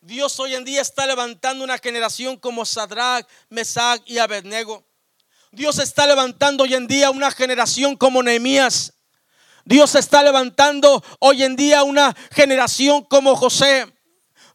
Dios 0.00 0.40
hoy 0.40 0.54
en 0.54 0.64
día 0.64 0.80
está 0.80 1.06
levantando 1.06 1.62
una 1.62 1.76
generación 1.76 2.38
como 2.38 2.64
Sadrach, 2.64 3.28
Mesach 3.50 4.00
y 4.06 4.16
Abednego. 4.16 4.86
Dios 5.52 5.78
está 5.78 6.06
levantando 6.06 6.64
hoy 6.64 6.72
en 6.74 6.86
día 6.86 7.10
una 7.10 7.30
generación 7.30 7.94
como 7.94 8.22
Nehemías. 8.22 8.94
Dios 9.64 9.94
está 9.94 10.22
levantando 10.22 11.02
hoy 11.18 11.42
en 11.42 11.56
día 11.56 11.82
una 11.82 12.16
generación 12.32 13.04
como 13.04 13.36
José. 13.36 13.86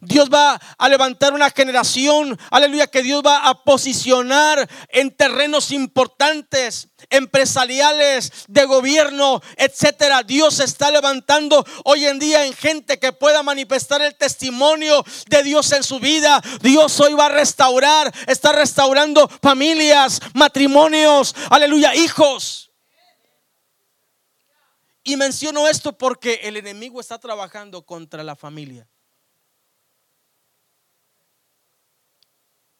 Dios 0.02 0.30
va 0.32 0.60
a 0.78 0.90
levantar 0.90 1.34
una 1.34 1.50
generación, 1.50 2.38
aleluya, 2.52 2.88
que 2.88 3.02
Dios 3.02 3.24
va 3.26 3.48
a 3.48 3.64
posicionar 3.64 4.70
en 4.90 5.16
terrenos 5.16 5.72
importantes, 5.72 6.90
empresariales, 7.10 8.32
de 8.48 8.66
gobierno, 8.66 9.42
etcétera. 9.58 10.24
Dios 10.24 10.60
está 10.60 10.92
levantando 10.92 11.66
hoy 11.84 12.06
en 12.06 12.20
día 12.20 12.46
en 12.46 12.54
gente 12.54 13.00
que 13.00 13.14
pueda 13.14 13.44
manifestar 13.44 14.02
el 14.02 14.16
testimonio 14.16 15.04
de 15.28 15.44
Dios 15.44 15.72
en 15.72 15.84
su 15.84 16.00
vida. 16.00 16.42
Dios 16.62 17.00
hoy 17.00 17.14
va 17.14 17.28
a 17.28 17.30
restaurar, 17.30 18.14
está 18.28 18.52
restaurando 18.52 19.30
familias, 19.42 20.20
matrimonios, 20.34 21.36
aleluya, 21.50 21.96
hijos. 21.96 22.72
Y 25.08 25.18
menciono 25.18 25.68
esto 25.68 25.96
porque 25.96 26.40
el 26.42 26.58
enemigo 26.58 27.00
está 27.00 27.20
trabajando 27.20 27.86
contra 27.86 28.24
la 28.24 28.36
familia. 28.36 28.90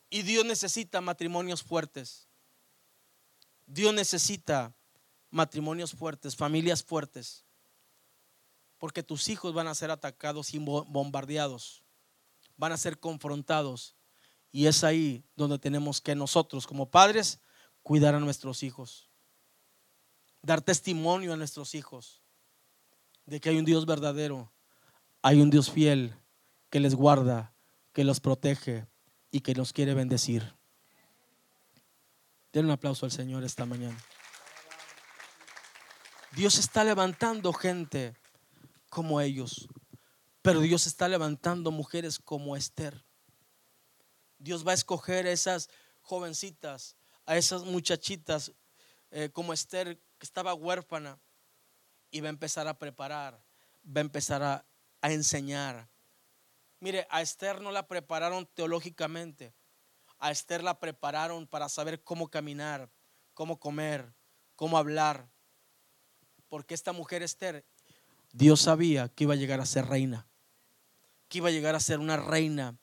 Y 0.10 0.24
Dios 0.24 0.44
necesita 0.44 1.02
matrimonios 1.02 1.62
fuertes. 1.62 2.28
Dios 3.68 3.94
necesita 3.94 4.76
matrimonios 5.30 5.92
fuertes, 5.92 6.36
familias 6.36 6.84
fuertes. 6.84 7.46
Porque 8.80 9.04
tus 9.04 9.30
hijos 9.30 9.54
van 9.54 9.68
a 9.68 9.76
ser 9.76 9.92
atacados 9.92 10.52
y 10.56 10.58
bombardeados. 10.58 11.84
Van 12.58 12.72
a 12.72 12.78
ser 12.78 13.00
confrontados. 13.00 13.96
Y 14.52 14.66
es 14.66 14.84
ahí 14.84 15.24
donde 15.36 15.60
tenemos 15.60 16.02
que 16.02 16.16
nosotros 16.16 16.66
como 16.66 16.90
padres 16.90 17.40
cuidar 17.84 18.16
a 18.16 18.20
nuestros 18.20 18.64
hijos 18.64 19.05
dar 20.46 20.62
testimonio 20.62 21.34
a 21.34 21.38
nuestros 21.38 21.74
hijos 21.74 22.22
de 23.26 23.40
que 23.40 23.50
hay 23.50 23.58
un 23.58 23.66
Dios 23.66 23.88
verdadero, 23.88 24.52
hay 25.24 25.42
un 25.42 25.50
Dios 25.50 25.72
fiel 25.72 26.16
que 26.70 26.80
les 26.80 26.94
guarda, 26.94 27.56
que 27.94 28.04
los 28.04 28.20
protege 28.20 28.88
y 29.32 29.42
que 29.42 29.56
los 29.56 29.74
quiere 29.74 29.96
bendecir. 29.96 30.56
Den 32.54 32.66
un 32.66 32.72
aplauso 32.72 33.06
al 33.08 33.12
Señor 33.12 33.44
esta 33.44 33.66
mañana. 33.66 33.98
Dios 36.34 36.60
está 36.60 36.84
levantando 36.84 37.52
gente 37.52 38.16
como 38.90 39.22
ellos, 39.22 39.68
pero 40.44 40.60
Dios 40.60 40.86
está 40.86 41.08
levantando 41.08 41.72
mujeres 41.72 42.20
como 42.20 42.56
Esther. 42.56 43.04
Dios 44.38 44.66
va 44.66 44.72
a 44.72 44.76
escoger 44.76 45.26
a 45.26 45.32
esas 45.32 45.70
jovencitas, 46.02 46.96
a 47.26 47.36
esas 47.36 47.64
muchachitas 47.64 48.52
eh, 49.10 49.30
como 49.32 49.54
Esther 49.54 50.00
que 50.18 50.26
estaba 50.26 50.54
huérfana 50.54 51.20
y 52.12 52.22
va 52.22 52.28
a 52.28 52.30
empezar 52.30 52.68
a 52.68 52.78
preparar, 52.78 53.44
va 53.86 54.00
a 54.00 54.02
empezar 54.02 54.42
a, 54.44 54.66
a 55.02 55.12
enseñar. 55.12 55.88
Mire, 56.80 57.08
a 57.10 57.22
Esther 57.22 57.62
no 57.62 57.72
la 57.72 57.88
prepararon 57.88 58.48
teológicamente, 58.54 59.54
a 60.20 60.32
Esther 60.32 60.64
la 60.64 60.80
prepararon 60.80 61.48
para 61.48 61.70
saber 61.70 62.04
cómo 62.04 62.30
caminar, 62.30 62.90
cómo 63.34 63.60
comer, 63.60 64.14
cómo 64.56 64.78
hablar. 64.78 65.30
Porque 66.48 66.74
esta 66.74 66.94
mujer 66.94 67.22
Esther, 67.24 67.66
Dios 68.32 68.62
sabía 68.62 69.10
que 69.10 69.26
iba 69.26 69.34
a 69.34 69.38
llegar 69.38 69.60
a 69.60 69.66
ser 69.66 69.86
reina, 69.88 70.28
que 71.28 71.40
iba 71.40 71.50
a 71.50 71.52
llegar 71.52 71.76
a 71.76 71.80
ser 71.80 72.00
una 72.00 72.18
reina 72.18 72.78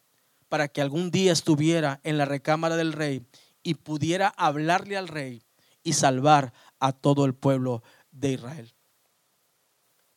para 0.49 0.69
que 0.69 0.83
algún 0.83 1.11
día 1.11 1.33
estuviera 1.33 2.01
en 2.05 2.19
la 2.19 2.25
recámara 2.25 2.77
del 2.77 2.93
rey 2.93 3.27
y 3.63 3.75
pudiera 3.75 4.29
hablarle 4.29 4.97
al 4.97 5.09
rey 5.09 5.43
y 5.83 5.93
salvar 5.93 6.53
a 6.79 6.93
todo 6.93 7.25
el 7.25 7.35
pueblo 7.35 7.83
de 8.11 8.33
Israel. 8.33 8.75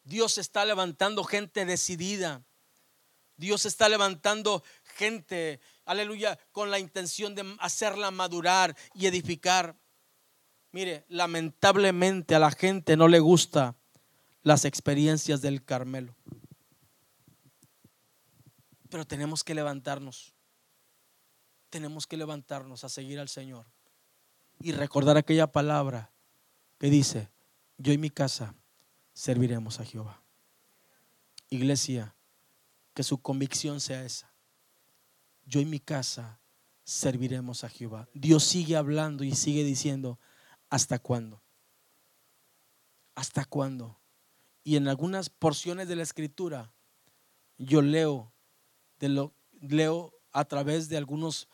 Dios 0.03 0.37
está 0.37 0.65
levantando 0.65 1.23
gente 1.23 1.65
decidida. 1.65 2.43
Dios 3.37 3.65
está 3.65 3.89
levantando 3.89 4.63
gente, 4.83 5.59
aleluya, 5.85 6.39
con 6.51 6.71
la 6.71 6.79
intención 6.79 7.35
de 7.35 7.55
hacerla 7.59 8.11
madurar 8.11 8.75
y 8.93 9.07
edificar. 9.07 9.75
Mire, 10.71 11.05
lamentablemente 11.09 12.35
a 12.35 12.39
la 12.39 12.51
gente 12.51 12.95
no 12.95 13.07
le 13.07 13.19
gusta 13.19 13.75
las 14.43 14.63
experiencias 14.63 15.41
del 15.41 15.65
Carmelo. 15.65 16.15
Pero 18.89 19.05
tenemos 19.05 19.43
que 19.43 19.55
levantarnos. 19.55 20.33
Tenemos 21.69 22.07
que 22.07 22.15
levantarnos 22.15 22.83
a 22.83 22.89
seguir 22.89 23.19
al 23.19 23.27
Señor 23.27 23.65
y 24.65 24.71
recordar 24.71 25.15
aquella 25.15 25.51
palabra 25.51 26.11
que 26.79 26.89
dice, 26.89 27.29
yo 27.77 27.93
y 27.93 27.99
mi 27.99 28.09
casa 28.09 28.55
serviremos 29.13 29.79
a 29.79 29.85
Jehová. 29.85 30.23
Iglesia, 31.51 32.15
que 32.95 33.03
su 33.03 33.19
convicción 33.19 33.79
sea 33.79 34.03
esa. 34.03 34.33
Yo 35.45 35.59
y 35.59 35.65
mi 35.65 35.79
casa 35.79 36.39
serviremos 36.83 37.63
a 37.63 37.69
Jehová. 37.69 38.09
Dios 38.15 38.43
sigue 38.43 38.75
hablando 38.75 39.23
y 39.23 39.35
sigue 39.35 39.63
diciendo, 39.63 40.19
¿hasta 40.71 40.97
cuándo? 40.97 41.43
¿Hasta 43.13 43.45
cuándo? 43.45 43.99
Y 44.63 44.77
en 44.77 44.87
algunas 44.87 45.29
porciones 45.29 45.87
de 45.87 45.95
la 45.95 46.01
escritura 46.01 46.73
yo 47.59 47.83
leo 47.83 48.33
de 48.97 49.09
lo 49.09 49.35
leo 49.61 50.11
a 50.31 50.43
través 50.45 50.89
de 50.89 50.97
algunos 50.97 51.49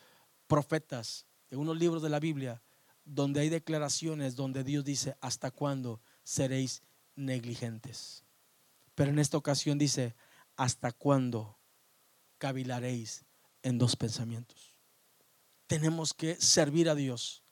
profetas, 0.46 1.26
de 1.50 1.58
unos 1.58 1.76
libros 1.76 2.02
de 2.02 2.08
la 2.08 2.18
Biblia 2.18 2.62
donde 3.04 3.40
hay 3.40 3.48
declaraciones 3.48 4.36
donde 4.36 4.64
Dios 4.64 4.84
dice, 4.84 5.16
¿hasta 5.20 5.50
cuándo 5.50 6.00
seréis 6.22 6.82
negligentes? 7.16 8.24
Pero 8.94 9.10
en 9.10 9.18
esta 9.18 9.36
ocasión 9.36 9.78
dice, 9.78 10.14
¿hasta 10.56 10.92
cuándo 10.92 11.58
cavilaréis 12.38 13.24
en 13.62 13.78
dos 13.78 13.96
pensamientos? 13.96 14.74
Tenemos 15.66 16.12
que 16.14 16.36
servir 16.36 16.88
a 16.88 16.94
Dios. 16.94 17.42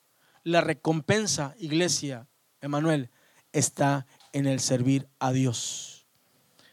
La 0.42 0.60
recompensa, 0.60 1.54
iglesia, 1.58 2.28
Emanuel, 2.60 3.10
está 3.52 4.06
en 4.32 4.46
el 4.46 4.60
servir 4.60 5.08
a 5.18 5.32
Dios. 5.32 6.06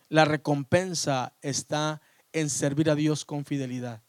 La 0.10 0.26
recompensa 0.26 1.34
está 1.42 2.02
en 2.34 2.50
servir 2.50 2.90
a 2.90 2.96
Dios 2.96 3.26
con 3.26 3.46
fidelidad. 3.46 4.02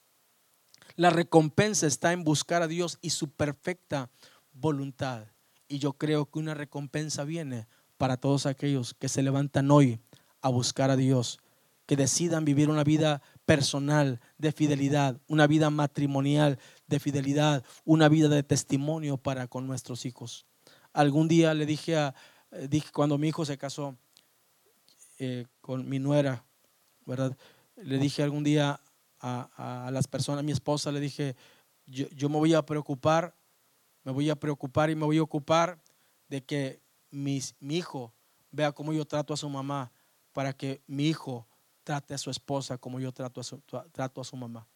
La 0.97 1.11
recompensa 1.11 1.87
está 1.87 2.13
en 2.13 2.25
buscar 2.25 2.63
a 2.63 2.69
Dios 2.69 2.99
y 3.01 3.11
su 3.11 3.31
perfecta 3.31 4.11
voluntad. 4.61 5.27
Y 5.69 5.79
yo 5.79 5.93
creo 5.95 6.31
que 6.31 6.39
una 6.39 6.55
recompensa 6.55 7.25
viene 7.25 7.67
para 7.97 8.17
todos 8.17 8.47
aquellos 8.47 8.95
que 8.95 9.09
se 9.09 9.23
levantan 9.23 9.71
hoy 9.71 10.01
a 10.41 10.49
buscar 10.49 10.91
a 10.91 10.97
Dios, 10.97 11.41
que 11.87 11.97
decidan 11.97 12.45
vivir 12.45 12.71
una 12.71 12.85
vida 12.85 13.23
personal 13.45 14.21
de 14.39 14.53
fidelidad, 14.53 15.21
una 15.27 15.47
vida 15.47 15.71
matrimonial 15.71 16.59
de 16.87 17.01
fidelidad, 17.01 17.65
una 17.85 18.09
vida 18.09 18.29
de 18.29 18.43
testimonio 18.43 19.17
para 19.17 19.49
con 19.49 19.67
nuestros 19.67 20.07
hijos. 20.07 20.47
Algún 20.93 21.29
día 21.29 21.55
le 21.55 21.67
dije 21.67 21.97
a, 21.97 22.15
eh, 22.53 22.69
dije 22.69 22.89
cuando 22.93 23.19
mi 23.19 23.29
hijo 23.29 23.45
se 23.45 23.59
casó 23.59 23.97
eh, 25.19 25.47
con 25.61 25.89
mi 25.89 25.99
nuera, 25.99 26.45
¿verdad? 27.05 27.37
le 27.83 27.99
dije 27.99 28.23
algún 28.23 28.45
día 28.45 28.81
a, 29.21 29.91
las 29.93 30.07
personas, 30.07 30.41
a 30.41 30.43
mi 30.43 30.53
esposa, 30.53 30.93
le 30.93 31.01
dije, 31.01 31.37
yo, 31.87 32.29
me 32.29 32.37
voy 32.37 32.55
a 32.55 32.65
preocupar, 32.65 33.35
me 34.09 34.15
voy 34.15 34.31
a 34.31 34.37
preocupar 34.37 34.89
y 34.89 34.97
me 34.97 35.05
voy 35.05 35.19
a 35.19 35.23
ocupar 35.23 35.83
de 36.31 36.43
que 36.43 36.81
mi 37.11 37.43
hijo 37.61 38.15
vea 38.51 38.73
cómo 38.73 38.95
yo 38.95 39.05
trato 39.05 39.35
a 39.35 39.37
su 39.37 39.51
mamá 39.51 39.93
para 40.33 40.55
que 40.55 40.81
mi 40.87 41.09
hijo 41.09 41.47
trate 41.85 42.15
a 42.15 42.19
su 42.19 42.31
esposa 42.31 42.79
como 42.79 43.01
yo 43.01 43.13
trato 43.13 43.43
a 43.43 43.45
su, 43.45 43.61
trato 43.93 44.23
a 44.23 44.25
su 44.25 44.35
mamá. 44.35 44.67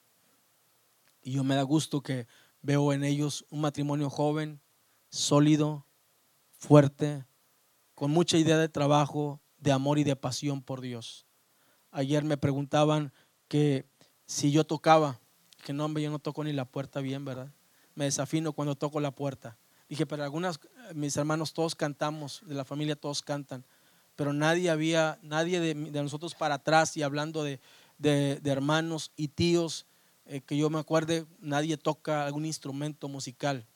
Y 1.23 1.33
yo 1.33 1.45
me 1.45 1.55
da 1.55 1.63
gusto 1.63 2.03
que 2.03 2.27
veo 2.61 2.93
en 2.93 3.05
ellos 3.05 3.47
un 3.49 3.63
matrimonio 3.63 4.11
joven, 4.11 4.61
sólido, 5.09 5.87
fuerte, 6.59 7.25
con 7.95 8.11
mucha 8.11 8.37
idea 8.37 8.59
de 8.59 8.69
trabajo, 8.69 9.41
de 9.57 9.73
amor 9.73 9.99
y 9.99 10.05
de 10.05 10.15
pasión 10.15 10.61
por 10.61 10.83
Dios. 10.83 11.25
Ayer 11.91 12.23
me 12.23 12.37
preguntaban 12.37 13.15
que 13.49 13.87
si 14.27 14.53
yo 14.53 14.65
tocaba, 14.65 15.21
que 15.65 15.73
no, 15.73 15.87
hombre, 15.87 16.03
yo 16.03 16.11
no 16.11 16.19
toco 16.19 16.45
ni 16.45 16.53
la 16.53 16.67
puerta 16.67 17.01
bien, 17.01 17.25
¿verdad? 17.25 17.51
Me 17.95 18.05
desafino 18.05 18.53
cuando 18.53 18.75
toco 18.75 19.01
la 19.01 19.11
puerta. 19.11 19.57
Dije, 19.89 20.07
pero 20.07 20.25
algunas, 20.25 20.59
mis 20.95 21.17
hermanos 21.17 21.53
todos 21.53 21.75
cantamos, 21.75 22.41
de 22.47 22.55
la 22.55 22.65
familia 22.65 22.97
todos 22.97 23.21
cantan, 23.21 23.65
pero 24.17 24.33
nadie 24.33 24.71
había, 24.71 25.19
nadie 25.23 25.61
de, 25.61 25.75
nosotros 25.75 26.35
para 26.35 26.57
atrás 26.57 26.97
y 26.97 27.03
hablando 27.03 27.45
de, 27.45 27.61
hermanos 28.45 29.13
y 29.17 29.29
tíos, 29.29 29.87
eh, 30.27 30.41
que 30.41 30.57
yo 30.57 30.71
me 30.71 30.79
acuerde, 30.79 31.27
nadie 31.41 31.77
toca 31.77 32.25
algún 32.25 32.47
instrumento 32.47 33.09
musical, 33.09 33.67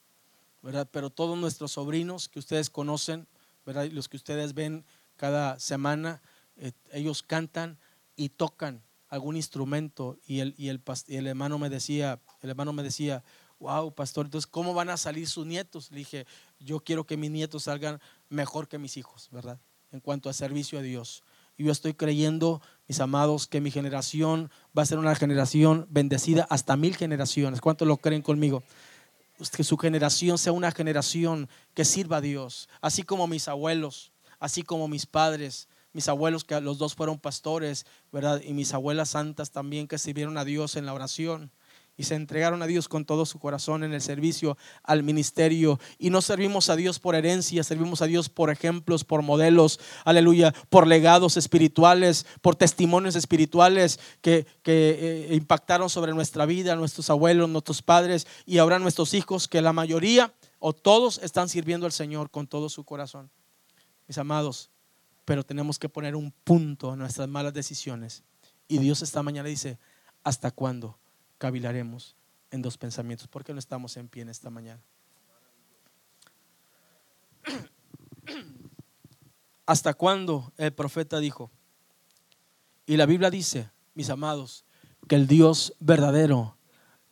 ¿verdad? 0.63 0.89
Pero 0.91 1.11
todos 1.11 1.37
nuestros 1.37 1.73
sobrinos 1.73 2.29
que 2.29 2.39
ustedes 2.39 2.71
conocen, 2.71 3.27
¿verdad? 3.65 3.87
Los 3.91 4.09
que 4.09 4.17
ustedes 4.17 4.55
ven 4.55 4.85
cada 5.17 5.59
semana, 5.59 6.23
eh, 6.57 6.73
ellos 6.93 7.23
cantan 7.23 7.79
y 8.15 8.31
tocan 8.31 8.83
algún 9.09 9.37
instrumento 9.37 10.19
y 10.27 10.41
el, 10.41 10.55
y 10.57 10.69
el, 10.69 10.81
y 11.07 11.17
el 11.17 11.27
hermano 11.27 11.59
me 11.59 11.69
decía, 11.69 12.21
el 12.41 12.51
hermano 12.51 12.73
me 12.73 12.83
decía, 12.83 13.23
wow, 13.59 13.93
pastor, 13.95 14.27
entonces, 14.27 14.47
¿cómo 14.47 14.75
van 14.75 14.91
a 14.91 14.97
salir 14.97 15.29
sus 15.29 15.47
nietos? 15.47 15.91
Le 15.91 15.99
dije, 15.99 16.27
yo 16.61 16.81
quiero 16.81 17.05
que 17.05 17.17
mis 17.17 17.31
nietos 17.31 17.65
salgan 17.65 18.01
mejor 18.29 18.69
que 18.69 18.79
mis 18.79 18.97
hijos, 18.97 19.29
¿verdad? 19.33 19.59
En 19.93 20.01
cuanto 20.01 20.29
a 20.29 20.33
servicio 20.33 20.79
a 20.79 20.83
Dios. 20.83 21.23
Y 21.57 21.65
yo 21.65 21.73
estoy 21.73 21.95
creyendo, 21.95 22.61
mis 22.87 23.01
amados, 23.01 23.47
que 23.47 23.61
mi 23.61 23.71
generación 23.71 24.51
va 24.77 24.83
a 24.83 24.87
ser 24.87 24.99
una 24.99 25.15
generación 25.15 25.87
bendecida 25.89 26.47
hasta 26.51 26.77
mil 26.77 26.97
generaciones. 26.97 27.61
¿Cuántos 27.61 27.89
lo 27.89 27.97
creen 27.97 28.21
conmigo? 28.21 28.63
Que 29.53 29.65
su 29.65 29.79
generación 29.79 30.39
sea 30.39 30.53
una 30.53 30.71
generación 30.71 31.49
que 31.75 31.85
sirva 31.85 32.19
a 32.19 32.21
Dios, 32.21 32.69
así 32.81 33.03
como 33.03 33.27
mis 33.27 33.49
abuelos, 33.49 34.13
así 34.39 34.63
como 34.63 34.87
mis 34.89 35.07
padres, 35.07 35.69
mis 35.93 36.09
abuelos 36.09 36.45
que 36.45 36.61
los 36.61 36.77
dos 36.77 36.95
fueron 36.95 37.19
pastores, 37.19 37.87
¿verdad? 38.13 38.43
Y 38.43 38.53
mis 38.53 38.75
abuelas 38.75 39.11
santas 39.11 39.51
también 39.51 39.89
que 39.89 39.99
sirvieron 39.99 40.37
a 40.37 40.45
Dios 40.45 40.77
en 40.77 40.85
la 40.85 40.93
oración 40.93 41.53
y 41.97 42.05
se 42.05 42.15
entregaron 42.15 42.63
a 42.63 42.67
Dios 42.67 42.89
con 42.89 43.07
todo 43.07 43.25
su 43.25 43.39
corazón 43.39 43.83
en 43.83 43.95
el 43.95 44.03
servicio 44.03 44.59
al 44.83 45.03
ministerio. 45.03 45.81
Y 45.99 46.11
no 46.11 46.21
servimos 46.21 46.69
a 46.69 46.77
Dios 46.77 46.99
por 46.99 47.15
herencia, 47.15 47.65
servimos 47.65 48.03
a 48.03 48.07
Dios 48.07 48.29
por 48.29 48.51
ejemplos, 48.51 49.05
por 49.05 49.23
modelos, 49.23 49.81
aleluya, 50.05 50.53
por 50.69 50.87
legados 50.87 51.39
espirituales, 51.39 52.27
por 52.43 52.55
testimonios 52.55 53.17
espirituales 53.17 53.99
que, 54.21 54.47
que 54.63 55.29
eh, 55.31 55.35
impactaron 55.35 55.89
sobre 55.89 56.13
nuestra 56.13 56.45
vida, 56.45 56.77
nuestros 56.77 57.09
abuelos, 57.09 57.49
nuestros 57.49 57.81
padres 57.81 58.27
y 58.45 58.59
ahora 58.59 58.79
nuestros 58.79 59.15
hijos, 59.15 59.49
que 59.49 59.63
la 59.63 59.73
mayoría 59.73 60.35
o 60.59 60.75
todos 60.75 61.19
están 61.23 61.49
sirviendo 61.49 61.87
al 61.87 61.93
Señor 61.93 62.31
con 62.31 62.47
todo 62.47 62.69
su 62.69 62.85
corazón. 62.85 63.31
Mis 64.07 64.19
amados, 64.19 64.71
pero 65.25 65.45
tenemos 65.45 65.79
que 65.79 65.89
poner 65.89 66.15
un 66.15 66.31
punto 66.45 66.93
a 66.93 66.97
nuestras 66.97 67.29
malas 67.29 67.55
decisiones. 67.55 68.23
Y 68.69 68.79
Dios 68.79 69.01
esta 69.01 69.23
mañana 69.23 69.49
dice, 69.49 69.79
¿hasta 70.23 70.51
cuándo 70.51 70.99
cavilaremos 71.39 72.17
en 72.51 72.63
dos 72.63 72.79
pensamientos? 72.79 73.29
¿Por 73.29 73.45
qué 73.45 73.53
no 73.53 73.59
estamos 73.59 73.97
en 73.97 74.09
pie 74.09 74.23
en 74.23 74.29
esta 74.29 74.51
mañana? 74.51 74.83
¿Hasta 79.67 79.95
cuándo 79.95 80.53
el 80.57 80.73
profeta 80.73 81.19
dijo? 81.19 81.51
Y 82.87 82.97
la 82.97 83.07
Biblia 83.07 83.31
dice, 83.31 83.71
mis 83.95 84.11
amados, 84.11 84.65
que 85.09 85.17
el 85.17 85.27
Dios 85.27 85.75
verdadero, 85.81 86.57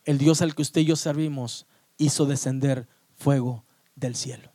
el 0.05 0.17
Dios 0.17 0.41
al 0.41 0.55
que 0.55 0.61
usted 0.61 0.81
y 0.81 0.85
yo 0.85 0.95
servimos, 0.95 1.65
hizo 1.97 2.25
descender 2.25 2.87
fuego 3.15 3.65
del 3.95 4.15
cielo 4.15 4.51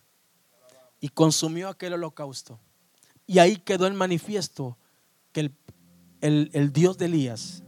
y 1.01 1.09
consumió 1.09 1.69
aquel 1.69 1.95
holocausto 1.95 2.61
y 3.27 3.39
ahí 3.39 3.57
quedó 3.57 3.87
en 3.87 3.97
manifiesto 3.97 4.77
que 5.33 5.53
el, 6.21 6.51
el, 6.53 6.73
Dios 6.73 6.99
de 6.99 7.07
Elías, 7.07 7.63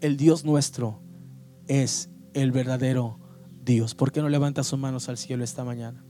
el 0.00 0.16
Dios 0.16 0.44
nuestro, 0.44 1.02
es 1.68 2.10
el 2.34 2.52
verdadero 2.52 3.20
Dios. 3.62 3.94
¿Por 3.94 4.12
qué 4.12 4.20
no 4.22 4.28
levanta 4.28 4.64
sus 4.64 4.78
manos 4.78 5.08
al 5.08 5.18
cielo 5.18 5.44
esta 5.44 5.64
mañana? 5.64 6.07